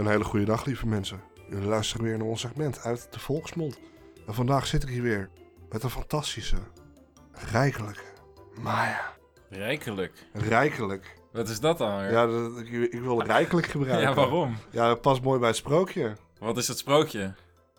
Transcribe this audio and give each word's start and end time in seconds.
Een 0.00 0.06
hele 0.06 0.24
goede 0.24 0.44
dag, 0.44 0.64
lieve 0.64 0.86
mensen. 0.86 1.22
Jullie 1.48 1.68
luisteren 1.68 2.04
weer 2.04 2.18
naar 2.18 2.26
ons 2.26 2.40
segment 2.40 2.84
uit 2.84 3.08
de 3.10 3.18
Volksmond. 3.18 3.78
En 4.26 4.34
vandaag 4.34 4.66
zit 4.66 4.82
ik 4.82 4.88
hier 4.88 5.02
weer 5.02 5.30
met 5.70 5.82
een 5.82 5.90
fantastische, 5.90 6.56
rijkelijke 7.32 8.02
Maya. 8.60 9.12
Rijkelijk. 9.48 10.12
Rijkelijk. 10.32 11.16
Wat 11.32 11.48
is 11.48 11.60
dat 11.60 11.78
dan? 11.78 12.00
weer? 12.00 12.10
Ja, 12.10 12.26
dat, 12.26 12.58
ik, 12.58 12.92
ik 12.92 13.00
wil 13.00 13.22
rijkelijk 13.22 13.66
gebruiken. 13.66 14.08
Ja, 14.08 14.14
waarom? 14.14 14.56
Ja, 14.70 14.88
dat 14.88 15.00
past 15.00 15.22
mooi 15.22 15.38
bij 15.38 15.48
het 15.48 15.56
sprookje. 15.56 16.16
Wat 16.38 16.56
is 16.56 16.68
het 16.68 16.78
sprookje? 16.78 17.34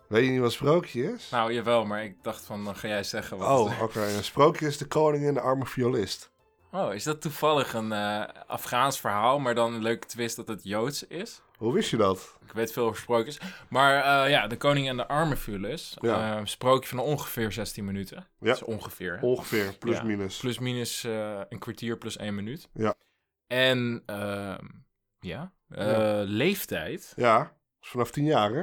Weet 0.08 0.24
je 0.24 0.30
niet 0.30 0.40
wat 0.40 0.52
sprookje 0.52 1.12
is? 1.12 1.28
Nou, 1.30 1.52
jawel, 1.52 1.84
maar 1.84 2.04
ik 2.04 2.16
dacht 2.22 2.44
van, 2.44 2.64
dan 2.64 2.76
ga 2.76 2.88
jij 2.88 3.04
zeggen 3.04 3.38
wat 3.38 3.48
oh, 3.48 3.82
oké. 3.82 4.00
Een 4.00 4.24
sprookje 4.24 4.66
is 4.66 4.78
de 4.78 4.86
koning 4.86 5.26
en 5.26 5.34
de 5.34 5.40
arme 5.40 5.66
violist. 5.66 6.31
Oh, 6.74 6.94
is 6.94 7.04
dat 7.04 7.20
toevallig 7.20 7.74
een 7.74 7.92
eh, 7.92 8.24
Afghaans 8.46 9.00
verhaal, 9.00 9.38
maar 9.38 9.54
dan 9.54 9.74
een 9.74 9.82
leuke 9.82 10.06
twist 10.06 10.36
dat 10.36 10.48
het 10.48 10.64
Joods 10.64 11.06
is? 11.06 11.42
Hoe 11.56 11.72
wist 11.72 11.90
je 11.90 11.96
dat? 11.96 12.38
Ik 12.46 12.52
weet 12.52 12.72
veel 12.72 12.84
over 12.86 13.00
sprookjes. 13.00 13.40
Maar 13.68 14.24
eh, 14.24 14.30
ja, 14.30 14.46
de 14.46 14.56
koning 14.56 14.88
en 14.88 14.96
de 14.96 15.06
arme 15.08 15.36
Violus. 15.36 15.96
Ja. 16.00 16.36
Eh, 16.38 16.44
sprookje 16.44 16.88
van 16.88 16.98
ongeveer 16.98 17.52
16 17.52 17.84
minuten. 17.84 18.16
Ja. 18.16 18.46
Dat 18.46 18.56
is 18.56 18.62
ongeveer. 18.62 19.14
hè? 19.18 19.26
Ongeveer, 19.26 19.76
plus 19.78 19.96
Ja. 19.96 20.02
minus. 20.02 20.38
Plus 20.38 20.58
minus 20.58 21.02
een 21.48 21.58
kwartier 21.58 21.98
plus 21.98 22.16
één 22.16 22.34
minuut. 22.34 22.68
Ja. 22.74 22.94
En 23.46 24.02
ehm, 24.06 24.66
ja, 25.20 25.52
Ja. 25.68 26.22
leeftijd. 26.22 27.12
Ja, 27.16 27.38
dat 27.38 27.52
is 27.82 27.88
vanaf 27.88 28.10
tien 28.10 28.24
jaar, 28.24 28.52
hè? 28.52 28.62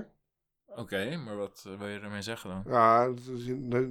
Oké, 0.76 1.16
maar 1.18 1.36
wat 1.38 1.66
wil 1.78 1.88
je 1.88 2.00
ermee 2.00 2.22
zeggen 2.22 2.50
dan? 2.50 2.64
Ja, 2.74 3.06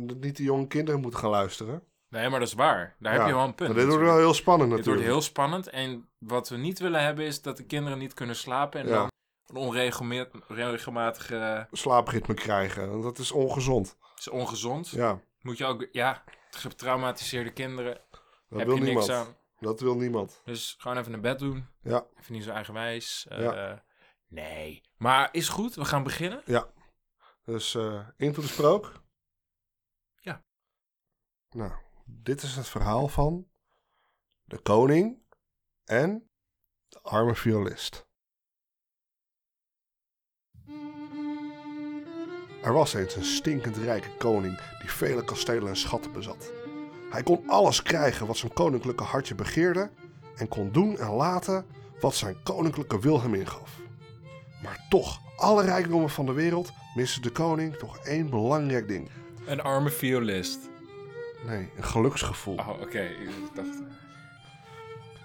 dat 0.06 0.20
niet 0.20 0.36
de 0.36 0.42
jonge 0.42 0.66
kinderen 0.66 1.00
moeten 1.00 1.20
gaan 1.20 1.30
luisteren. 1.30 1.82
Nee, 2.08 2.28
maar 2.28 2.38
dat 2.38 2.48
is 2.48 2.54
waar. 2.54 2.96
Daar 2.98 3.12
Ja, 3.12 3.18
heb 3.18 3.28
je 3.28 3.34
wel 3.34 3.44
een 3.44 3.54
punt. 3.54 3.68
Maar 3.68 3.78
dit 3.78 3.88
wordt 3.88 4.04
wel 4.04 4.16
heel 4.16 4.34
spannend 4.34 4.68
Dit 4.70 4.78
natuurlijk. 4.78 5.04
wordt 5.06 5.18
heel 5.20 5.28
spannend. 5.30 5.68
En 5.68 6.08
wat 6.18 6.48
we 6.48 6.56
niet 6.56 6.78
willen 6.78 7.02
hebben 7.04 7.24
is 7.24 7.42
dat 7.42 7.56
de 7.56 7.64
kinderen 7.66 7.98
niet 7.98 8.14
kunnen 8.14 8.36
slapen. 8.36 8.80
En 8.80 8.86
Ja. 8.88 8.94
dan 8.94 9.08
een 9.46 9.56
onregelma- 9.56 10.28
onregelmatige... 10.48 11.68
slaapritme 11.72 12.34
krijgen. 12.34 12.90
Want 12.90 13.02
dat 13.02 13.18
is 13.18 13.32
ongezond. 13.32 13.96
is 14.16 14.28
ongezond. 14.28 14.88
Ja, 14.88 15.20
Moet 15.40 15.58
je 15.58 15.64
ook... 15.64 15.88
Ja, 15.92 16.24
getraumatiseerde 16.50 17.52
kinderen. 17.52 18.00
dat 18.48 18.58
heb 18.58 18.66
wil 18.68 18.76
je 18.76 18.82
niks 18.82 19.06
niemand. 19.06 19.10
aan. 19.10 19.36
Dat 19.60 19.80
wil 19.80 19.96
niemand. 19.96 20.42
Dus 20.44 20.74
gewoon 20.78 20.96
even 20.98 21.10
naar 21.10 21.20
bed 21.20 21.38
doen. 21.38 21.66
Ja, 21.82 22.06
Even 22.20 22.32
niet 22.32 22.44
zo 22.44 22.50
eigenwijs. 22.50 23.26
Eh, 23.28 23.38
Ja. 23.40 23.84
Nee. 24.28 24.82
Maar 24.96 25.28
is 25.32 25.48
goed. 25.48 25.74
We 25.74 25.84
gaan 25.84 26.02
beginnen. 26.02 26.42
ja. 26.44 26.66
Dus 27.44 27.74
eh 27.74 28.08
into 28.16 28.40
de 28.40 28.46
sprook. 28.46 28.92
Ja. 30.20 30.44
Nou, 31.50 31.72
dit 32.08 32.42
is 32.42 32.56
het 32.56 32.68
verhaal 32.68 33.08
van 33.08 33.48
de 34.44 34.58
koning 34.58 35.22
en 35.84 36.30
de 36.88 37.00
arme 37.02 37.34
violist. 37.34 38.06
Er 42.62 42.72
was 42.72 42.94
eens 42.94 43.16
een 43.16 43.24
stinkend 43.24 43.76
rijke 43.76 44.16
koning 44.16 44.78
die 44.80 44.90
vele 44.90 45.24
kastelen 45.24 45.68
en 45.68 45.76
schatten 45.76 46.12
bezat. 46.12 46.52
Hij 47.10 47.22
kon 47.22 47.48
alles 47.48 47.82
krijgen 47.82 48.26
wat 48.26 48.36
zijn 48.36 48.52
koninklijke 48.52 49.04
hartje 49.04 49.34
begeerde 49.34 49.90
en 50.36 50.48
kon 50.48 50.72
doen 50.72 50.98
en 50.98 51.10
laten 51.10 51.66
wat 52.00 52.14
zijn 52.14 52.42
koninklijke 52.42 53.00
wil 53.00 53.22
hem 53.22 53.34
ingaf. 53.34 53.80
Maar 54.62 54.86
toch, 54.88 55.20
alle 55.36 55.64
rijkdommen 55.64 56.10
van 56.10 56.26
de 56.26 56.32
wereld 56.32 56.72
miste 56.94 57.20
de 57.20 57.30
koning 57.30 57.76
toch 57.76 57.98
één 57.98 58.30
belangrijk 58.30 58.88
ding. 58.88 59.10
Een 59.46 59.60
arme 59.60 59.90
violist. 59.90 60.67
Nee, 61.46 61.70
een 61.76 61.84
geluksgevoel. 61.84 62.54
Oh, 62.54 62.68
oké. 62.68 63.02
Ik 63.02 63.30
dacht... 63.54 63.82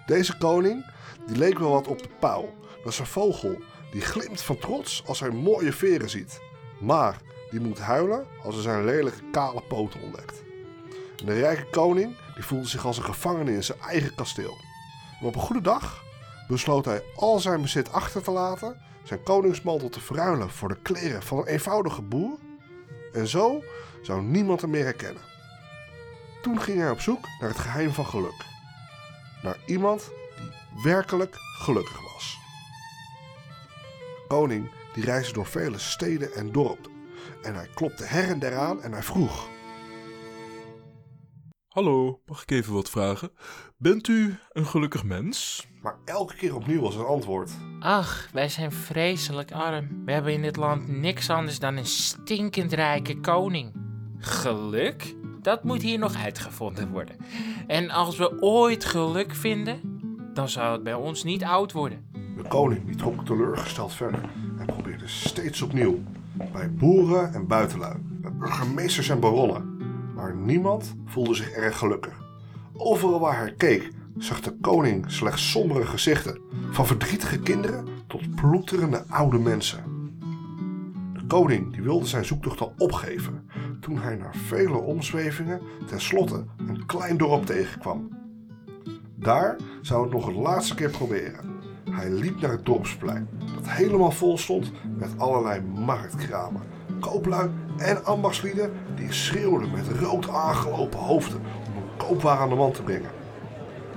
Deze 0.05 0.37
koning, 0.37 0.85
die 1.27 1.37
leek 1.37 1.59
wel 1.59 1.71
wat 1.71 1.87
op 1.87 2.01
de 2.01 2.09
pauw. 2.19 2.53
Dat 2.83 2.91
is 2.91 2.99
een 2.99 3.05
vogel 3.05 3.61
die 3.91 4.01
glimt 4.01 4.41
van 4.41 4.57
trots 4.57 5.03
als 5.05 5.19
hij 5.19 5.29
mooie 5.29 5.73
veren 5.73 6.09
ziet. 6.09 6.41
Maar 6.79 7.17
die 7.49 7.59
moet 7.59 7.79
huilen 7.79 8.25
als 8.43 8.53
hij 8.53 8.63
zijn 8.63 8.85
lelijke 8.85 9.29
kale 9.31 9.61
poten 9.61 10.01
ontdekt. 10.01 10.43
En 11.19 11.25
de 11.25 11.39
rijke 11.39 11.65
koning, 11.69 12.17
die 12.35 12.43
voelde 12.43 12.67
zich 12.67 12.85
als 12.85 12.97
een 12.97 13.03
gevangene 13.03 13.53
in 13.53 13.63
zijn 13.63 13.79
eigen 13.79 14.15
kasteel. 14.15 14.57
En 15.19 15.25
op 15.27 15.35
een 15.35 15.41
goede 15.41 15.61
dag 15.61 16.03
besloot 16.47 16.85
hij 16.85 17.03
al 17.15 17.39
zijn 17.39 17.61
bezit 17.61 17.91
achter 17.91 18.23
te 18.23 18.31
laten, 18.31 18.81
zijn 19.03 19.23
koningsmantel 19.23 19.89
te 19.89 19.99
verruilen 19.99 20.49
voor 20.49 20.69
de 20.69 20.81
kleren 20.81 21.23
van 21.23 21.37
een 21.37 21.45
eenvoudige 21.45 22.01
boer. 22.01 22.37
En 23.13 23.27
zo 23.27 23.63
zou 24.01 24.21
niemand 24.21 24.61
hem 24.61 24.69
meer 24.69 24.83
herkennen. 24.83 25.32
Toen 26.43 26.61
ging 26.61 26.77
hij 26.77 26.89
op 26.89 26.99
zoek 26.99 27.27
naar 27.39 27.49
het 27.49 27.59
geheim 27.59 27.91
van 27.91 28.05
geluk 28.05 28.51
naar 29.43 29.57
iemand 29.65 30.11
die 30.35 30.83
werkelijk 30.83 31.35
gelukkig 31.39 32.13
was. 32.13 32.37
Koning 34.27 34.71
die 34.93 35.03
reisde 35.03 35.33
door 35.33 35.45
vele 35.45 35.77
steden 35.77 36.33
en 36.33 36.51
dorpen 36.51 36.91
en 37.41 37.55
hij 37.55 37.67
klopte 37.73 38.03
her 38.03 38.29
en 38.29 38.39
der 38.39 38.57
aan 38.57 38.81
en 38.81 38.91
hij 38.91 39.03
vroeg: 39.03 39.49
Hallo, 41.67 42.21
mag 42.25 42.41
ik 42.41 42.51
even 42.51 42.73
wat 42.73 42.89
vragen? 42.89 43.31
Bent 43.77 44.07
u 44.07 44.37
een 44.49 44.65
gelukkig 44.65 45.03
mens? 45.03 45.67
Maar 45.81 45.97
elke 46.05 46.35
keer 46.35 46.55
opnieuw 46.55 46.81
was 46.81 46.95
het 46.95 47.05
antwoord. 47.05 47.51
Ach, 47.79 48.29
wij 48.31 48.49
zijn 48.49 48.71
vreselijk 48.71 49.51
arm. 49.51 50.05
We 50.05 50.11
hebben 50.11 50.33
in 50.33 50.41
dit 50.41 50.55
land 50.55 50.87
niks 50.87 51.29
anders 51.29 51.59
dan 51.59 51.77
een 51.77 51.85
stinkend 51.85 52.73
rijke 52.73 53.19
koning. 53.19 53.73
Geluk? 54.17 55.15
Dat 55.43 55.63
moet 55.63 55.81
hier 55.81 55.99
nog 55.99 56.15
uitgevonden 56.15 56.91
worden. 56.91 57.15
En 57.67 57.89
als 57.89 58.17
we 58.17 58.41
ooit 58.41 58.85
geluk 58.85 59.35
vinden, 59.35 59.79
dan 60.33 60.49
zou 60.49 60.73
het 60.73 60.83
bij 60.83 60.93
ons 60.93 61.23
niet 61.23 61.43
oud 61.43 61.71
worden. 61.71 62.05
De 62.37 62.47
koning 62.47 62.85
die 62.85 62.95
trok 62.95 63.25
teleurgesteld 63.25 63.93
verder 63.93 64.21
en 64.57 64.65
probeerde 64.65 65.07
steeds 65.07 65.61
opnieuw 65.61 65.99
bij 66.51 66.73
boeren 66.73 67.33
en 67.33 67.47
buitenlui, 67.47 67.95
bij 68.01 68.31
burgemeesters 68.31 69.09
en 69.09 69.19
baronnen. 69.19 69.77
Maar 70.15 70.35
niemand 70.35 70.95
voelde 71.05 71.33
zich 71.33 71.49
erg 71.49 71.77
gelukkig. 71.77 72.21
Overal 72.73 73.19
waar 73.19 73.37
hij 73.37 73.53
keek 73.53 73.91
zag 74.17 74.41
de 74.41 74.57
koning 74.61 75.11
slechts 75.11 75.51
sombere 75.51 75.85
gezichten, 75.85 76.41
van 76.71 76.85
verdrietige 76.85 77.39
kinderen 77.39 77.87
tot 78.07 78.35
ploeterende 78.35 79.03
oude 79.07 79.39
mensen. 79.39 79.83
De 81.13 81.25
koning 81.27 81.73
die 81.73 81.81
wilde 81.81 82.05
zijn 82.05 82.25
zoektocht 82.25 82.61
al 82.61 82.73
opgeven 82.77 83.49
toen 83.83 83.97
hij 83.97 84.15
na 84.15 84.29
vele 84.31 84.77
omzwevingen 84.77 85.61
tenslotte 85.85 86.45
een 86.67 86.85
klein 86.85 87.17
dorp 87.17 87.45
tegenkwam. 87.45 88.09
Daar 89.15 89.55
zou 89.81 90.03
het 90.03 90.13
nog 90.13 90.27
een 90.27 90.41
laatste 90.41 90.75
keer 90.75 90.89
proberen. 90.89 91.61
Hij 91.91 92.09
liep 92.09 92.41
naar 92.41 92.51
het 92.51 92.65
dorpsplein, 92.65 93.29
dat 93.55 93.69
helemaal 93.69 94.11
vol 94.11 94.37
stond 94.37 94.71
met 94.97 95.09
allerlei 95.17 95.61
marktkramen, 95.61 96.61
kooplui 96.99 97.49
en 97.77 98.05
ambachtslieden 98.05 98.71
die 98.95 99.11
schreeuwden 99.11 99.71
met 99.71 99.87
rood 99.87 100.29
aangelopen 100.29 100.99
hoofden 100.99 101.41
om 101.67 101.77
een 101.77 101.97
koopwaar 101.97 102.37
aan 102.37 102.49
de 102.49 102.55
man 102.55 102.71
te 102.71 102.83
brengen. 102.83 103.11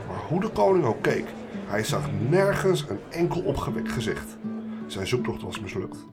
Maar 0.08 0.20
hoe 0.28 0.40
de 0.40 0.50
koning 0.50 0.84
ook 0.84 1.02
keek, 1.02 1.26
hij 1.66 1.84
zag 1.84 2.10
nergens 2.28 2.88
een 2.88 3.00
enkel 3.10 3.40
opgewekt 3.40 3.92
gezicht. 3.92 4.36
Zijn 4.86 5.06
zoektocht 5.06 5.42
was 5.42 5.60
mislukt. 5.60 6.06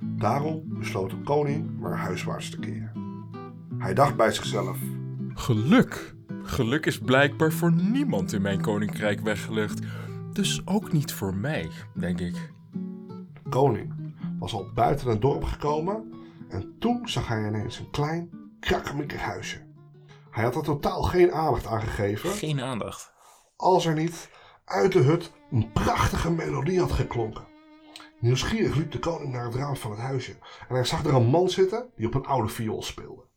Daarom 0.00 0.62
besloot 0.66 1.10
de 1.10 1.16
koning 1.24 1.80
maar 1.80 1.96
huiswaarts 1.96 2.50
te 2.50 2.58
keren. 2.58 2.91
Hij 3.82 3.94
dacht 3.94 4.16
bij 4.16 4.32
zichzelf: 4.32 4.78
Geluk? 5.34 6.14
Geluk 6.42 6.86
is 6.86 6.98
blijkbaar 6.98 7.52
voor 7.52 7.72
niemand 7.72 8.32
in 8.32 8.42
mijn 8.42 8.60
koninkrijk 8.60 9.20
weggelegd. 9.20 9.80
Dus 10.32 10.62
ook 10.66 10.92
niet 10.92 11.12
voor 11.12 11.34
mij, 11.34 11.70
denk 11.94 12.20
ik. 12.20 12.52
De 13.42 13.48
koning 13.50 14.14
was 14.38 14.52
al 14.52 14.70
buiten 14.74 15.08
het 15.08 15.20
dorp 15.20 15.44
gekomen 15.44 16.12
en 16.48 16.76
toen 16.78 17.08
zag 17.08 17.28
hij 17.28 17.46
ineens 17.46 17.78
een 17.78 17.90
klein, 17.90 18.30
krakkemikkig 18.60 19.20
huisje. 19.20 19.66
Hij 20.30 20.44
had 20.44 20.56
er 20.56 20.62
totaal 20.62 21.02
geen 21.02 21.32
aandacht 21.32 21.66
aan 21.66 21.80
gegeven 21.80 22.30
Geen 22.30 22.60
aandacht. 22.60 23.12
als 23.56 23.86
er 23.86 23.94
niet 23.94 24.30
uit 24.64 24.92
de 24.92 24.98
hut 24.98 25.32
een 25.50 25.72
prachtige 25.72 26.30
melodie 26.30 26.80
had 26.80 26.92
geklonken. 26.92 27.46
Nieuwsgierig 28.20 28.76
liep 28.76 28.92
de 28.92 28.98
koning 28.98 29.32
naar 29.32 29.44
het 29.44 29.54
raam 29.54 29.76
van 29.76 29.90
het 29.90 30.00
huisje 30.00 30.36
en 30.68 30.74
hij 30.74 30.84
zag 30.84 31.04
er 31.04 31.14
een 31.14 31.26
man 31.26 31.48
zitten 31.48 31.90
die 31.96 32.06
op 32.06 32.14
een 32.14 32.26
oude 32.26 32.48
viool 32.48 32.82
speelde. 32.82 33.30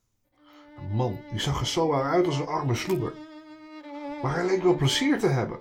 De 0.75 0.95
man 0.95 1.19
die 1.31 1.39
zag 1.39 1.60
er 1.60 1.68
zo 1.68 1.94
uit 1.94 2.25
als 2.25 2.39
een 2.39 2.48
arme 2.48 2.75
sloeber. 2.75 3.13
Maar 4.22 4.33
hij 4.33 4.45
leek 4.45 4.63
wel 4.63 4.75
plezier 4.75 5.19
te 5.19 5.27
hebben. 5.27 5.60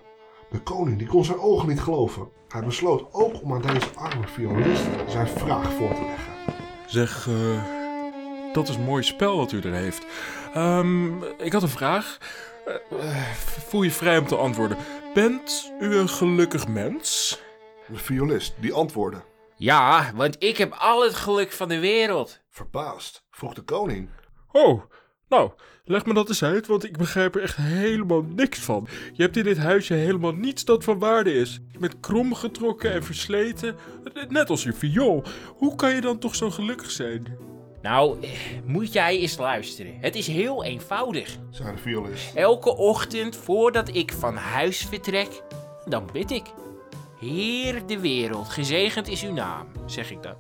De 0.51 0.61
koning 0.61 0.99
die 0.99 1.07
kon 1.07 1.25
zijn 1.25 1.39
ogen 1.39 1.69
niet 1.69 1.81
geloven. 1.81 2.29
Hij 2.49 2.65
besloot 2.65 3.07
ook 3.13 3.43
om 3.43 3.53
aan 3.53 3.63
deze 3.63 3.89
arme 3.95 4.29
violist 4.29 4.85
zijn 5.09 5.29
vraag 5.29 5.73
voor 5.73 5.95
te 5.95 6.05
leggen. 6.05 6.33
Zeg, 6.87 7.29
eh, 7.29 7.65
dat 8.53 8.69
is 8.69 8.75
een 8.75 8.85
mooi 8.85 9.03
spel 9.03 9.37
wat 9.37 9.53
u 9.53 9.61
er 9.61 9.73
heeft. 9.73 10.07
Ehm, 10.55 11.23
ik 11.23 11.53
had 11.53 11.63
een 11.63 11.69
vraag. 11.69 12.19
Eh, 12.91 13.33
voel 13.69 13.83
je 13.83 13.91
vrij 13.91 14.19
om 14.19 14.27
te 14.27 14.37
antwoorden. 14.37 14.77
Bent 15.15 15.73
u 15.81 15.97
een 15.97 16.09
gelukkig 16.09 16.69
mens? 16.69 17.41
De 17.87 17.99
violist 17.99 18.55
die 18.61 18.73
antwoordde. 18.73 19.23
Ja, 19.57 20.11
want 20.15 20.37
ik 20.39 20.57
heb 20.57 20.73
al 20.73 21.03
het 21.03 21.15
geluk 21.15 21.53
van 21.53 21.69
de 21.69 21.79
wereld. 21.79 22.41
Verbaasd 22.51 23.25
vroeg 23.31 23.55
de 23.55 23.63
koning. 23.63 24.11
Oh, 24.53 24.83
Nou, 25.29 25.51
leg 25.85 26.07
me 26.07 26.15
dat 26.15 26.29
eens 26.29 26.43
uit, 26.43 26.67
want 26.67 26.85
ik 26.85 26.97
begrijp 26.97 27.35
er 27.35 27.43
echt 27.43 27.57
helemaal 27.57 28.23
niks 28.23 28.59
van. 28.59 28.89
Je 29.13 29.23
hebt 29.23 29.37
in 29.37 29.45
dit 29.45 29.59
huisje 29.59 29.95
helemaal 29.95 30.33
niets 30.33 30.65
dat 30.65 30.85
van 30.85 30.99
waarde 30.99 31.35
is. 31.35 31.61
Je 31.73 31.79
bent 31.79 32.01
kromgetrokken 32.01 32.93
en 32.93 33.05
versleten, 33.05 33.77
net 34.29 34.51
als 34.51 34.63
je 34.63 34.73
viool. 34.73 35.25
Hoe 35.57 35.75
kan 35.75 35.95
je 35.95 36.01
dan 36.01 36.19
toch 36.19 36.35
zo 36.35 36.51
gelukkig 36.51 36.91
zijn? 36.91 37.39
Nou, 37.83 38.17
moet 38.65 38.93
jij 38.93 39.19
eens 39.19 39.37
luisteren. 39.37 39.97
Het 40.01 40.15
is 40.15 40.27
heel 40.27 40.65
eenvoudig. 40.65 41.37
de 41.51 41.73
violist. 41.77 42.35
Elke 42.35 42.77
ochtend 42.77 43.37
voordat 43.37 43.95
ik 43.95 44.13
van 44.13 44.37
huis 44.37 44.87
vertrek, 44.87 45.43
dan 45.85 46.09
bid 46.13 46.31
ik. 46.31 46.45
Heer 47.21 47.87
de 47.87 48.01
wereld, 48.01 48.49
gezegend 48.49 49.09
is 49.09 49.25
uw 49.25 49.33
naam, 49.33 49.67
zeg 49.87 50.11
ik 50.11 50.23
dan. 50.23 50.37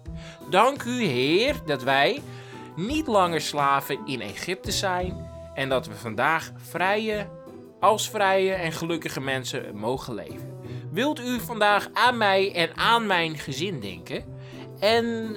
Dank 0.51 0.83
u, 0.83 1.03
Heer, 1.03 1.55
dat 1.67 1.83
wij 1.83 2.23
niet 2.76 3.06
langer 3.06 3.41
slaven 3.41 3.99
in 4.06 4.21
Egypte 4.21 4.73
zijn 4.73 5.31
en 5.55 5.69
dat 5.69 5.87
we 5.87 5.94
vandaag 5.94 6.53
vrije, 6.56 7.29
als 7.81 8.11
vrije 8.11 8.53
en 8.53 8.73
gelukkige 8.73 9.21
mensen 9.21 9.76
mogen 9.76 10.15
leven. 10.15 10.59
Wilt 10.91 11.21
u 11.21 11.41
vandaag 11.41 11.88
aan 11.93 12.17
mij 12.17 12.55
en 12.55 12.76
aan 12.76 13.06
mijn 13.06 13.38
gezin 13.38 13.81
denken? 13.81 14.25
En 14.81 15.37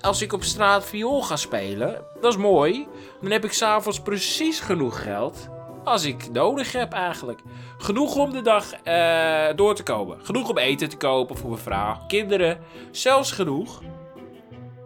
als 0.00 0.22
ik 0.22 0.32
op 0.32 0.42
straat 0.42 0.86
viool 0.86 1.22
ga 1.22 1.36
spelen, 1.36 2.04
dat 2.20 2.32
is 2.32 2.38
mooi. 2.38 2.86
Dan 3.20 3.30
heb 3.30 3.44
ik 3.44 3.52
s'avonds 3.52 4.00
precies 4.00 4.60
genoeg 4.60 5.02
geld 5.02 5.48
als 5.84 6.04
ik 6.04 6.30
nodig 6.32 6.72
heb 6.72 6.92
eigenlijk. 6.92 7.40
Genoeg 7.78 8.16
om 8.16 8.32
de 8.32 8.42
dag 8.42 8.72
eh, 8.72 9.56
door 9.56 9.74
te 9.74 9.82
komen. 9.82 10.18
Genoeg 10.22 10.48
om 10.48 10.58
eten 10.58 10.88
te 10.88 10.96
kopen 10.96 11.36
voor 11.36 11.50
mijn 11.50 11.62
vrouw, 11.62 11.98
kinderen. 12.06 12.58
Zelfs 12.90 13.32
genoeg 13.32 13.82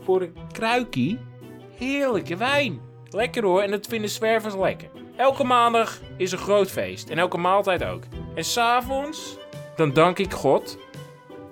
voor 0.00 0.22
een 0.22 0.36
kruikie 0.52 1.18
heerlijke 1.78 2.36
wijn. 2.36 2.80
Lekker 3.10 3.44
hoor, 3.44 3.62
en 3.62 3.70
dat 3.70 3.86
vinden 3.86 4.10
zwervers 4.10 4.54
lekker. 4.54 4.90
Elke 5.16 5.44
maandag 5.44 6.00
is 6.16 6.32
een 6.32 6.38
groot 6.38 6.70
feest 6.70 7.08
en 7.08 7.18
elke 7.18 7.38
maaltijd 7.38 7.84
ook. 7.84 8.02
En 8.34 8.44
s'avonds, 8.44 9.36
dan 9.76 9.92
dank 9.92 10.18
ik 10.18 10.32
God, 10.32 10.78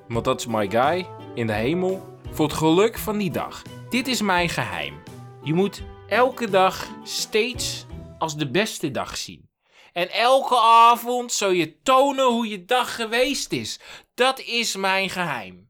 want 0.09 0.25
dat 0.25 0.41
is 0.41 0.47
my 0.47 0.71
guy, 0.71 1.07
in 1.35 1.47
de 1.47 1.53
hemel, 1.53 2.19
voor 2.31 2.47
het 2.47 2.57
geluk 2.57 2.99
van 2.99 3.19
die 3.19 3.31
dag. 3.31 3.63
Dit 3.89 4.07
is 4.07 4.23
mijn 4.23 4.49
geheim. 4.49 5.03
Je 5.43 5.55
moet 5.55 5.83
elke 6.09 6.51
dag 6.51 6.87
steeds 7.03 7.87
als 8.19 8.37
de 8.37 8.51
beste 8.51 8.91
dag 8.91 9.17
zien. 9.17 9.49
En 9.93 10.11
elke 10.11 10.59
avond 10.61 11.33
zul 11.33 11.51
je 11.51 11.83
tonen 11.83 12.27
hoe 12.27 12.49
je 12.49 12.65
dag 12.65 12.95
geweest 12.95 13.53
is. 13.53 13.81
Dat 14.15 14.41
is 14.41 14.77
mijn 14.77 15.11
geheim. 15.11 15.69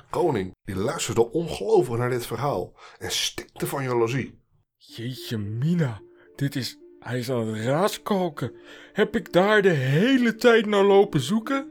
De 0.00 0.06
koning 0.10 0.54
die 0.64 0.76
luisterde 0.76 1.30
ongelooflijk 1.30 2.00
naar 2.00 2.10
dit 2.10 2.26
verhaal 2.26 2.72
en 2.98 3.10
stikte 3.10 3.66
van 3.66 3.82
jaloezie. 3.82 4.40
Jeetje 4.76 5.38
mina, 5.38 6.00
dit 6.36 6.56
is... 6.56 6.78
Hij 6.98 7.18
is 7.18 7.30
aan 7.30 7.46
het 7.46 7.64
raaskalken. 7.64 8.52
Heb 8.92 9.16
ik 9.16 9.32
daar 9.32 9.62
de 9.62 9.68
hele 9.68 10.34
tijd 10.34 10.66
naar 10.66 10.84
lopen 10.84 11.20
zoeken? 11.20 11.68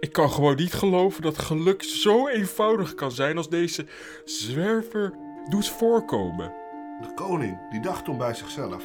Ik 0.00 0.12
kan 0.12 0.30
gewoon 0.30 0.56
niet 0.56 0.72
geloven 0.72 1.22
dat 1.22 1.38
geluk 1.38 1.82
zo 1.82 2.28
eenvoudig 2.28 2.94
kan 2.94 3.12
zijn 3.12 3.36
als 3.36 3.48
deze 3.48 3.86
zwerver 4.24 5.14
doet 5.48 5.68
voorkomen. 5.68 6.52
De 7.00 7.14
koning 7.14 7.70
die 7.70 7.80
dacht 7.80 8.04
toen 8.04 8.18
bij 8.18 8.34
zichzelf. 8.34 8.84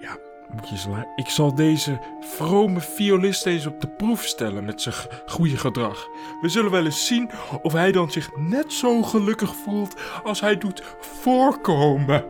Ja, 0.00 0.18
moet 0.54 0.68
je 0.68 0.74
eens 0.74 0.86
la- 0.86 1.06
Ik 1.16 1.28
zal 1.28 1.54
deze 1.54 1.98
vrome 2.20 2.80
violist 2.80 3.46
eens 3.46 3.66
op 3.66 3.80
de 3.80 3.88
proef 3.88 4.22
stellen 4.24 4.64
met 4.64 4.82
zijn 4.82 4.94
goede 5.26 5.56
gedrag. 5.56 6.08
We 6.40 6.48
zullen 6.48 6.70
wel 6.70 6.84
eens 6.84 7.06
zien 7.06 7.30
of 7.62 7.72
hij 7.72 7.92
dan 7.92 8.10
zich 8.10 8.36
net 8.36 8.72
zo 8.72 9.02
gelukkig 9.02 9.54
voelt 9.64 9.94
als 10.24 10.40
hij 10.40 10.58
doet 10.58 10.82
voorkomen. 11.00 12.24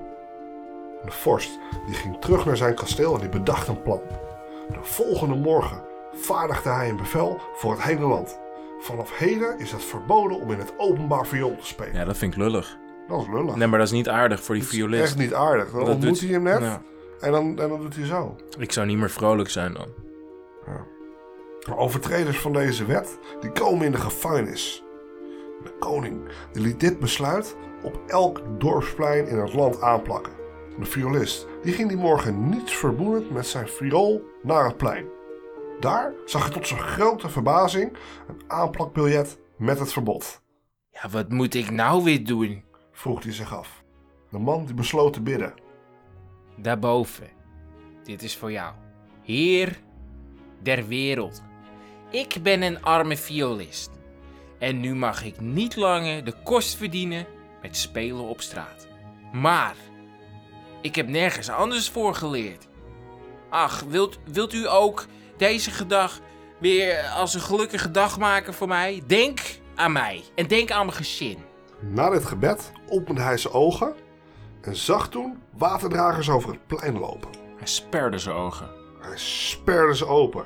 De 1.05 1.11
vorst 1.11 1.59
die 1.87 1.95
ging 1.95 2.17
terug 2.21 2.45
naar 2.45 2.57
zijn 2.57 2.75
kasteel 2.75 3.15
en 3.15 3.21
die 3.21 3.29
bedacht 3.29 3.69
een 3.69 3.83
plan. 3.83 4.01
De 4.69 4.79
volgende 4.83 5.35
morgen 5.35 5.83
vaardigde 6.13 6.69
hij 6.71 6.89
een 6.89 6.97
bevel 6.97 7.41
voor 7.57 7.73
het 7.73 7.83
hele 7.83 8.07
land. 8.07 8.39
Vanaf 8.81 9.19
heden 9.19 9.59
is 9.59 9.73
het 9.73 9.85
verboden 9.85 10.41
om 10.41 10.51
in 10.53 10.59
het 10.59 10.73
openbaar 10.77 11.27
viool 11.27 11.57
te 11.57 11.67
spelen. 11.67 11.95
Ja, 11.95 12.05
dat 12.05 12.17
vind 12.17 12.33
ik 12.33 12.39
lullig. 12.39 12.79
Dat 13.09 13.21
is 13.21 13.27
lullig. 13.33 13.55
Nee, 13.57 13.67
maar 13.69 13.79
dat 13.79 13.89
is 13.89 13.95
niet 13.95 14.09
aardig 14.09 14.43
voor 14.43 14.55
die 14.55 14.65
Dat 14.65 14.73
is 14.73 14.79
violist. 14.79 15.03
Echt 15.03 15.17
niet 15.19 15.35
aardig. 15.35 15.71
Dan 15.71 15.81
Dat 15.85 15.89
ontmoet 15.89 16.09
doet- 16.09 16.21
hij 16.21 16.29
hem 16.31 16.43
net 16.43 16.61
Ja. 16.61 16.83
En, 17.23 17.33
dan, 17.33 17.59
en 17.59 17.69
dan 17.69 17.81
doet 17.81 17.97
hij 17.97 18.07
zo. 18.07 18.37
Ik 18.59 18.73
zou 18.73 18.87
niet 18.87 18.99
meer 18.99 19.11
vrolijk 19.11 19.51
zijn 19.51 19.75
dan. 19.75 20.03
De 21.65 21.77
overtreders 21.77 22.39
van 22.39 22.53
deze 22.53 22.85
wet 22.85 23.19
die 23.41 23.53
komen 23.53 23.87
in 23.87 23.93
de 23.93 23.99
gevangenis. 23.99 24.85
De 25.65 25.73
koning 25.79 26.21
die 26.53 26.63
liet 26.63 26.81
dit 26.81 26.99
besluit 26.99 27.57
op 27.83 28.01
elk 28.07 28.43
dorpsplein 28.59 29.27
in 29.27 29.39
het 29.39 29.53
land 29.53 29.81
aanplakken. 29.81 30.33
De 30.79 30.85
violist 30.85 31.47
die 31.63 31.73
ging 31.73 31.89
die 31.89 31.99
morgen 31.99 32.49
niets 32.49 32.77
verboenend 32.77 33.31
met 33.31 33.47
zijn 33.47 33.69
viool 33.69 34.23
naar 34.43 34.65
het 34.65 34.77
plein. 34.77 35.07
Daar 35.81 36.13
zag 36.25 36.43
hij 36.43 36.53
tot 36.53 36.67
zijn 36.67 36.81
grote 36.81 37.29
verbazing 37.29 37.97
een 38.29 38.43
aanplakbiljet 38.47 39.39
met 39.57 39.79
het 39.79 39.93
verbod. 39.93 40.43
Ja, 40.91 41.09
wat 41.09 41.29
moet 41.29 41.55
ik 41.55 41.71
nou 41.71 42.05
weer 42.05 42.25
doen? 42.25 42.65
Vroeg 42.93 43.23
hij 43.23 43.33
zich 43.33 43.57
af. 43.57 43.83
De 44.31 44.39
man 44.39 44.65
die 44.65 44.75
besloot 44.75 45.13
te 45.13 45.23
bidden. 45.23 45.55
Daarboven. 46.63 47.29
Dit 48.03 48.23
is 48.23 48.37
voor 48.37 48.53
jou. 48.53 48.75
Heer 49.23 49.79
der 50.63 50.87
wereld. 50.87 51.43
Ik 52.11 52.39
ben 52.43 52.63
een 52.63 52.83
arme 52.83 53.17
violist. 53.17 53.91
En 54.59 54.81
nu 54.81 54.95
mag 54.95 55.25
ik 55.25 55.41
niet 55.41 55.77
langer 55.77 56.25
de 56.25 56.35
kost 56.45 56.77
verdienen 56.77 57.27
met 57.63 57.77
spelen 57.77 58.25
op 58.25 58.41
straat. 58.41 58.87
Maar 59.33 59.75
ik 60.81 60.95
heb 60.95 61.09
nergens 61.09 61.49
anders 61.49 61.89
voor 61.89 62.15
geleerd. 62.15 62.69
Ach, 63.51 63.81
wilt, 63.89 64.19
wilt 64.25 64.53
u 64.53 64.69
ook 64.69 65.07
deze 65.37 65.71
gedag 65.71 66.21
weer 66.61 67.03
als 67.17 67.35
een 67.35 67.41
gelukkige 67.41 67.91
dag 67.91 68.19
maken 68.19 68.55
voor 68.55 68.69
mij? 68.69 69.03
Denk 69.07 69.41
aan 69.75 69.93
mij 69.93 70.23
en 70.35 70.47
denk 70.47 70.71
aan 70.71 70.87
mijn 70.87 70.97
gezin. 70.99 71.39
Na 71.81 72.11
dit 72.11 72.25
gebed 72.25 72.73
opende 72.89 73.21
hij 73.21 73.37
zijn 73.37 73.55
ogen 73.55 73.95
en 74.63 74.77
zag 74.77 75.09
toen 75.09 75.43
waterdragers 75.51 76.31
over 76.31 76.51
het 76.51 76.67
plein 76.67 76.99
lopen. 76.99 77.29
Hij 77.57 77.67
sperde 77.67 78.19
zijn 78.19 78.37
ogen. 78.37 78.71
Hij 79.01 79.19
sperde 79.19 79.97
ze 79.97 80.07
open. 80.07 80.45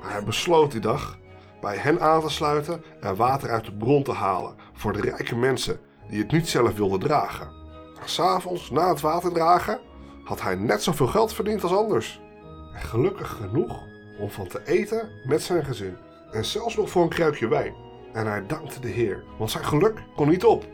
Hij 0.00 0.24
besloot 0.24 0.70
die 0.70 0.80
dag 0.80 1.18
bij 1.60 1.76
hen 1.76 2.00
aan 2.00 2.20
te 2.20 2.28
sluiten 2.28 2.84
en 3.00 3.16
water 3.16 3.50
uit 3.50 3.64
de 3.64 3.72
bron 3.72 4.02
te 4.02 4.12
halen 4.12 4.54
voor 4.72 4.92
de 4.92 5.00
rijke 5.00 5.36
mensen 5.36 5.80
die 6.08 6.22
het 6.22 6.32
niet 6.32 6.48
zelf 6.48 6.76
wilden 6.76 7.00
dragen. 7.00 7.48
S'avonds, 8.04 8.70
na 8.70 8.88
het 8.88 9.00
waterdragen, 9.00 9.80
had 10.24 10.42
hij 10.42 10.54
net 10.54 10.82
zoveel 10.82 11.06
geld 11.06 11.34
verdiend 11.34 11.62
als 11.62 11.72
anders. 11.72 12.20
En 12.74 12.80
gelukkig 12.80 13.28
genoeg 13.28 13.82
om 14.18 14.30
van 14.30 14.46
te 14.46 14.60
eten 14.64 15.08
met 15.26 15.42
zijn 15.42 15.64
gezin. 15.64 15.96
En 16.30 16.44
zelfs 16.44 16.76
nog 16.76 16.90
voor 16.90 17.02
een 17.02 17.08
kruikje 17.08 17.48
wijn. 17.48 17.74
En 18.12 18.26
hij 18.26 18.46
dankte 18.46 18.80
de 18.80 18.88
Heer, 18.88 19.24
want 19.38 19.50
zijn 19.50 19.64
geluk 19.64 20.02
kon 20.16 20.28
niet 20.28 20.44
op. 20.44 20.64